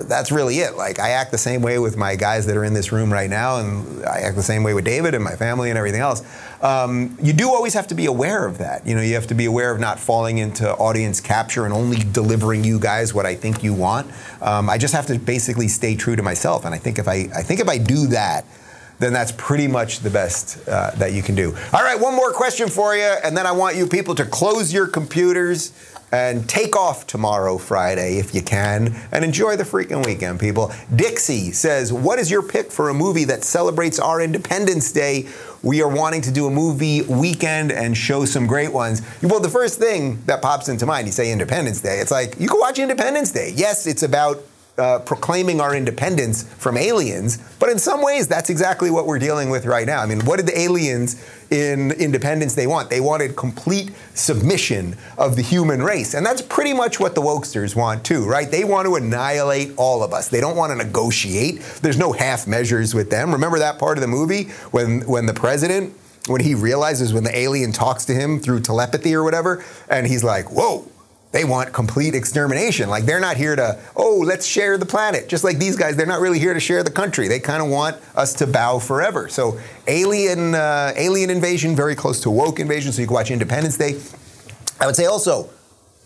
that's 0.04 0.32
really 0.32 0.60
it. 0.60 0.76
Like 0.76 1.00
I 1.00 1.10
act 1.12 1.32
the 1.32 1.38
same 1.38 1.62
way 1.62 1.80
with 1.80 1.98
my 1.98 2.16
guys 2.16 2.46
that 2.46 2.56
are 2.58 2.64
in 2.64 2.74
this 2.74 2.92
room 2.92 3.12
right 3.12 3.30
now, 3.30 3.60
and 3.60 4.06
I 4.06 4.20
act 4.20 4.36
the 4.36 4.44
same 4.44 4.64
way 4.64 4.74
with 4.74 4.86
David 4.86 5.14
and 5.14 5.24
my 5.24 5.36
family 5.36 5.70
and 5.70 5.78
everything 5.78 6.02
else. 6.02 6.24
Um, 6.62 7.18
you 7.22 7.34
do 7.34 7.50
always 7.50 7.74
have 7.74 7.88
to 7.88 7.96
be 7.96 8.06
aware 8.06 8.46
of 8.46 8.58
that. 8.60 8.86
You 8.88 8.96
know, 8.96 9.02
you 9.02 9.16
have 9.16 9.28
to 9.28 9.36
be 9.36 9.46
aware 9.46 9.72
of 9.72 9.80
not 9.80 10.00
falling 10.00 10.38
into 10.38 10.72
audience 10.76 11.20
capture 11.20 11.66
and 11.66 11.74
only 11.74 11.98
delivering 11.98 12.64
you 12.64 12.80
guys 12.80 13.14
what 13.14 13.26
I 13.26 13.36
think 13.36 13.64
you 13.64 13.74
want. 13.74 14.12
Um, 14.42 14.70
I 14.70 14.78
just 14.78 14.94
have 14.94 15.08
to 15.08 15.20
basically 15.20 15.68
stay 15.68 15.96
true 15.96 16.16
to 16.16 16.24
myself, 16.24 16.66
and 16.66 16.74
I 16.74 16.78
think 16.78 16.98
if 16.98 17.08
I, 17.08 17.30
I 17.36 17.44
think 17.44 17.60
if 17.60 17.68
I 17.68 17.78
do 17.78 18.08
that 18.08 18.46
then 19.00 19.14
that's 19.14 19.32
pretty 19.34 19.68
much 19.68 20.00
the 20.00 20.10
best 20.10 20.68
uh, 20.68 20.92
that 20.92 21.14
you 21.14 21.22
can 21.22 21.36
do. 21.36 21.56
All 21.74 21.84
right, 21.84 22.00
one 22.00 22.16
more 22.16 22.32
question 22.32 22.70
for 22.70 22.96
you, 22.96 23.14
and 23.24 23.36
then 23.36 23.46
I 23.46 23.52
want 23.52 23.76
you 23.76 23.88
people 23.88 24.16
to 24.16 24.26
close 24.26 24.74
your 24.74 24.88
computers 24.88 25.72
and 26.12 26.48
take 26.48 26.76
off 26.76 27.08
tomorrow, 27.08 27.58
Friday, 27.58 28.18
if 28.20 28.34
you 28.34 28.42
can, 28.42 28.96
and 29.12 29.26
enjoy 29.26 29.56
the 29.58 29.64
freaking 29.64 30.06
weekend, 30.06 30.40
people. 30.40 30.72
Dixie 30.96 31.52
says, 31.52 31.92
What 31.92 32.20
is 32.20 32.32
your 32.32 32.42
pick 32.42 32.72
for 32.72 32.90
a 32.90 32.94
movie 32.94 33.26
that 33.26 33.44
celebrates 33.44 34.00
our 34.00 34.22
Independence 34.22 34.92
Day? 34.92 35.28
We 35.62 35.82
are 35.82 35.90
wanting 35.90 36.22
to 36.22 36.32
do 36.32 36.46
a 36.48 36.52
movie 36.52 37.02
weekend 37.02 37.72
and 37.72 37.98
show 37.98 38.24
some 38.26 38.46
great 38.46 38.72
ones. 38.72 39.02
Well, 39.24 39.40
the 39.40 39.50
first 39.50 39.80
thing 39.80 40.22
that 40.26 40.42
pops 40.42 40.70
into 40.70 40.86
mind, 40.86 41.08
you 41.08 41.12
say 41.12 41.32
Independence 41.32 41.82
Day, 41.82 42.00
it's 42.00 42.12
like, 42.12 42.40
you 42.40 42.48
can 42.48 42.60
watch 42.60 42.80
Independence 42.80 43.32
Day. 43.32 43.52
Yes, 43.56 43.88
it's 43.88 44.04
about 44.04 44.44
uh, 44.78 45.00
proclaiming 45.00 45.62
our 45.62 45.76
independence 45.76 46.44
from 46.44 46.76
aliens, 46.76 47.38
but 47.60 47.70
in 47.70 47.80
some 47.80 48.02
ways, 48.02 48.28
that's 48.28 48.50
exactly 48.50 48.92
what 48.92 49.06
we're 49.06 49.20
dealing 49.20 49.50
with 49.50 49.66
right 49.66 49.88
now. 49.88 50.02
I 50.02 50.06
mean, 50.06 50.26
what 50.26 50.38
did 50.38 50.48
the 50.48 50.60
aliens 50.60 51.24
in 51.50 51.92
Independence 51.92 52.56
they 52.56 52.68
want? 52.68 52.90
They 52.90 53.00
wanted 53.00 53.36
complete 53.38 53.92
submission 54.14 54.98
of 55.18 55.38
the 55.38 55.42
human 55.42 55.82
race, 55.82 56.14
and 56.14 56.26
that's 56.26 56.42
pretty 56.42 56.74
much 56.74 57.00
what 57.00 57.16
the 57.16 57.22
wokesters 57.22 57.76
want 57.76 58.04
too, 58.04 58.26
right? 58.26 58.52
They 58.52 58.66
want 58.66 58.86
to 58.88 58.96
annihilate 58.96 59.72
all 59.78 60.04
of 60.04 60.14
us. 60.14 60.28
They 60.28 60.42
don't 60.42 60.58
want 60.58 60.72
to 60.72 60.76
negotiate. 60.76 61.62
There's 61.82 61.98
no 61.98 62.12
half 62.12 62.46
measures 62.46 62.94
with 62.94 63.10
them. 63.10 63.32
Remember 63.32 63.60
that 63.60 63.80
part 63.80 63.98
of 63.98 64.02
the 64.02 64.08
movie 64.08 64.46
when 64.72 65.02
when 65.02 65.26
the 65.26 65.34
president 65.34 65.94
when 66.28 66.42
he 66.42 66.56
realizes 66.56 67.14
when 67.14 67.24
the 67.24 67.38
alien 67.38 67.72
talks 67.72 68.04
to 68.06 68.14
him 68.14 68.40
through 68.40 68.60
telepathy 68.60 69.14
or 69.14 69.24
whatever, 69.24 69.64
and 69.90 70.08
he's 70.08 70.24
like, 70.24 70.52
"Whoa." 70.52 70.90
They 71.36 71.44
want 71.44 71.74
complete 71.74 72.16
extermination. 72.16 72.90
Like 72.90 73.04
they're 73.04 73.20
not 73.20 73.36
here 73.36 73.58
to, 73.58 73.78
oh, 73.98 74.24
let's 74.26 74.46
share 74.46 74.78
the 74.78 74.86
planet. 74.86 75.28
Just 75.28 75.44
like 75.44 75.58
these 75.58 75.76
guys, 75.76 75.98
they're 75.98 76.06
not 76.06 76.22
really 76.22 76.40
here 76.40 76.54
to 76.54 76.62
share 76.62 76.82
the 76.82 76.90
country. 76.90 77.28
They 77.28 77.42
kind 77.42 77.62
of 77.62 77.68
want 77.68 77.98
us 78.16 78.34
to 78.36 78.48
bow 78.48 78.80
forever. 78.80 79.28
So 79.28 79.60
alien, 79.86 80.56
uh, 80.56 80.94
alien 80.96 81.30
invasion, 81.30 81.76
very 81.76 81.94
close 81.94 82.22
to 82.22 82.30
woke 82.30 82.62
invasion. 82.62 82.94
So 82.94 83.02
you 83.02 83.08
can 83.10 83.16
watch 83.16 83.32
Independence 83.32 83.76
Day. 83.76 84.00
I 84.80 84.86
would 84.86 84.96
say 84.96 85.08
also, 85.08 85.50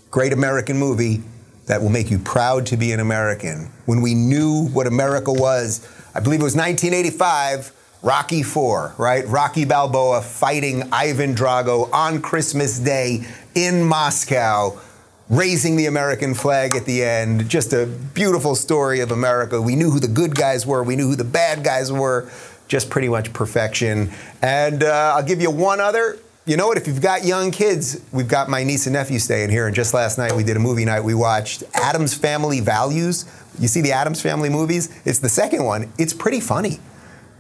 great 0.10 0.34
American 0.34 0.80
movie 0.80 1.22
that 1.68 1.80
will 1.80 1.90
make 1.90 2.10
you 2.10 2.18
proud 2.18 2.66
to 2.66 2.76
be 2.76 2.92
an 2.92 3.00
American. 3.00 3.70
When 3.86 4.02
we 4.02 4.16
knew 4.16 4.70
what 4.70 4.88
America 4.88 5.32
was, 5.32 5.88
I 6.16 6.22
believe 6.22 6.40
it 6.40 6.44
was 6.44 6.56
1985. 6.56 7.72
Rocky 8.02 8.42
Four, 8.42 8.96
right? 8.98 9.28
Rocky 9.28 9.66
Balboa 9.66 10.22
fighting 10.24 10.90
Ivan 10.92 11.36
Drago 11.36 11.94
on 11.94 12.20
Christmas 12.20 12.80
Day 12.80 13.28
in 13.54 13.84
Moscow 13.84 14.80
raising 15.30 15.76
the 15.76 15.86
American 15.86 16.34
flag 16.34 16.76
at 16.76 16.86
the 16.86 17.04
end. 17.04 17.48
Just 17.48 17.72
a 17.72 17.86
beautiful 17.86 18.56
story 18.56 19.00
of 19.00 19.12
America. 19.12 19.62
We 19.62 19.76
knew 19.76 19.92
who 19.92 20.00
the 20.00 20.08
good 20.08 20.36
guys 20.36 20.66
were, 20.66 20.84
we 20.84 20.96
knew 20.96 21.08
who 21.08 21.16
the 21.16 21.24
bad 21.24 21.64
guys 21.64 21.92
were. 21.92 22.30
Just 22.68 22.90
pretty 22.92 23.10
much 23.10 23.34
perfection. 23.34 24.12
And 24.44 24.84
uh, 24.84 25.14
I'll 25.16 25.24
give 25.24 25.42
you 25.42 25.50
one 25.50 25.80
other. 25.80 26.20
You 26.46 26.56
know 26.56 26.68
what? 26.68 26.78
If 26.78 26.88
you've 26.88 27.02
got 27.02 27.26
young 27.26 27.50
kids, 27.50 28.00
we've 28.12 28.28
got 28.28 28.48
my 28.48 28.64
niece 28.64 28.86
and 28.86 28.94
nephew 28.94 29.18
staying 29.18 29.50
here. 29.50 29.66
And 29.66 29.76
just 29.76 29.94
last 29.94 30.20
night 30.20 30.34
we 30.34 30.44
did 30.44 30.56
a 30.56 30.60
movie 30.60 30.86
night. 30.86 31.02
We 31.04 31.16
watched 31.16 31.64
Addams 31.74 32.14
Family 32.14 32.60
Values. 32.60 33.26
You 33.60 33.68
see 33.68 33.82
the 33.82 33.92
Addams 33.92 34.22
Family 34.22 34.50
movies? 34.50 34.90
It's 35.04 35.20
the 35.20 35.30
second 35.30 35.64
one. 35.64 35.92
It's 35.98 36.14
pretty 36.14 36.40
funny. 36.40 36.80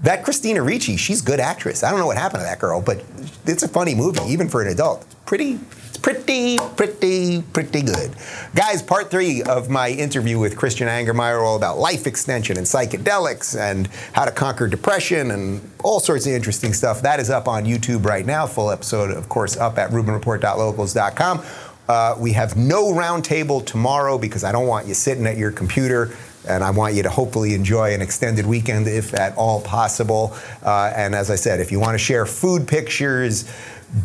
That 0.03 0.23
Christina 0.23 0.61
Ricci, 0.63 0.95
she's 0.95 1.21
a 1.21 1.25
good 1.25 1.39
actress. 1.39 1.83
I 1.83 1.91
don't 1.91 1.99
know 1.99 2.07
what 2.07 2.17
happened 2.17 2.41
to 2.41 2.45
that 2.45 2.59
girl, 2.59 2.81
but 2.81 3.03
it's 3.45 3.63
a 3.63 3.67
funny 3.67 3.95
movie, 3.95 4.21
even 4.27 4.47
for 4.47 4.61
an 4.61 4.69
adult. 4.69 5.03
It's 5.03 5.15
Pretty 5.25 5.59
it's 5.89 5.97
pretty, 5.97 6.57
pretty, 6.77 7.41
pretty 7.41 7.81
good. 7.81 8.11
Guys, 8.55 8.81
part 8.81 9.11
three 9.11 9.43
of 9.43 9.69
my 9.69 9.89
interview 9.89 10.39
with 10.39 10.55
Christian 10.55 10.87
Angermeyer, 10.87 11.41
all 11.41 11.55
about 11.55 11.77
life 11.79 12.07
extension 12.07 12.57
and 12.57 12.65
psychedelics 12.65 13.59
and 13.59 13.87
how 14.13 14.25
to 14.25 14.31
conquer 14.31 14.67
depression 14.67 15.31
and 15.31 15.61
all 15.83 15.99
sorts 15.99 16.25
of 16.25 16.33
interesting 16.33 16.73
stuff. 16.73 17.01
That 17.01 17.19
is 17.19 17.29
up 17.29 17.47
on 17.47 17.65
YouTube 17.65 18.05
right 18.05 18.25
now. 18.25 18.47
Full 18.47 18.71
episode, 18.71 19.11
of 19.11 19.29
course, 19.29 19.57
up 19.57 19.77
at 19.77 19.89
RubinReport.locals.com. 19.89 21.43
Uh, 21.87 22.15
we 22.19 22.33
have 22.33 22.55
no 22.55 22.93
roundtable 22.93 23.65
tomorrow 23.65 24.19
because 24.19 24.43
I 24.43 24.51
don't 24.51 24.67
want 24.67 24.87
you 24.87 24.93
sitting 24.93 25.25
at 25.25 25.37
your 25.37 25.51
computer 25.51 26.15
and 26.49 26.63
I 26.63 26.71
want 26.71 26.95
you 26.95 27.03
to 27.03 27.09
hopefully 27.09 27.53
enjoy 27.53 27.93
an 27.93 28.01
extended 28.01 28.45
weekend 28.45 28.87
if 28.87 29.13
at 29.13 29.35
all 29.37 29.61
possible. 29.61 30.35
Uh, 30.63 30.91
and 30.95 31.15
as 31.15 31.29
I 31.29 31.35
said, 31.35 31.59
if 31.59 31.71
you 31.71 31.79
want 31.79 31.93
to 31.93 31.97
share 31.97 32.25
food 32.25 32.67
pictures, 32.67 33.49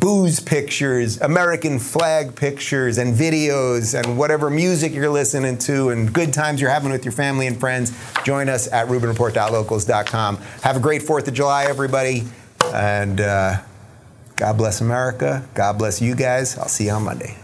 booze 0.00 0.40
pictures, 0.40 1.20
American 1.20 1.78
flag 1.78 2.34
pictures, 2.34 2.98
and 2.98 3.14
videos, 3.14 3.98
and 3.98 4.18
whatever 4.18 4.50
music 4.50 4.92
you're 4.92 5.10
listening 5.10 5.58
to, 5.58 5.90
and 5.90 6.12
good 6.12 6.32
times 6.32 6.60
you're 6.60 6.70
having 6.70 6.90
with 6.90 7.04
your 7.04 7.12
family 7.12 7.46
and 7.46 7.58
friends, 7.58 7.92
join 8.24 8.48
us 8.48 8.70
at 8.72 8.88
RubinReport.locals.com. 8.88 10.36
Have 10.62 10.76
a 10.76 10.80
great 10.80 11.02
4th 11.02 11.28
of 11.28 11.34
July, 11.34 11.64
everybody, 11.64 12.24
and 12.72 13.20
uh, 13.20 13.56
God 14.36 14.56
bless 14.56 14.80
America. 14.80 15.46
God 15.54 15.78
bless 15.78 16.00
you 16.00 16.14
guys. 16.14 16.58
I'll 16.58 16.68
see 16.68 16.86
you 16.86 16.92
on 16.92 17.04
Monday. 17.04 17.43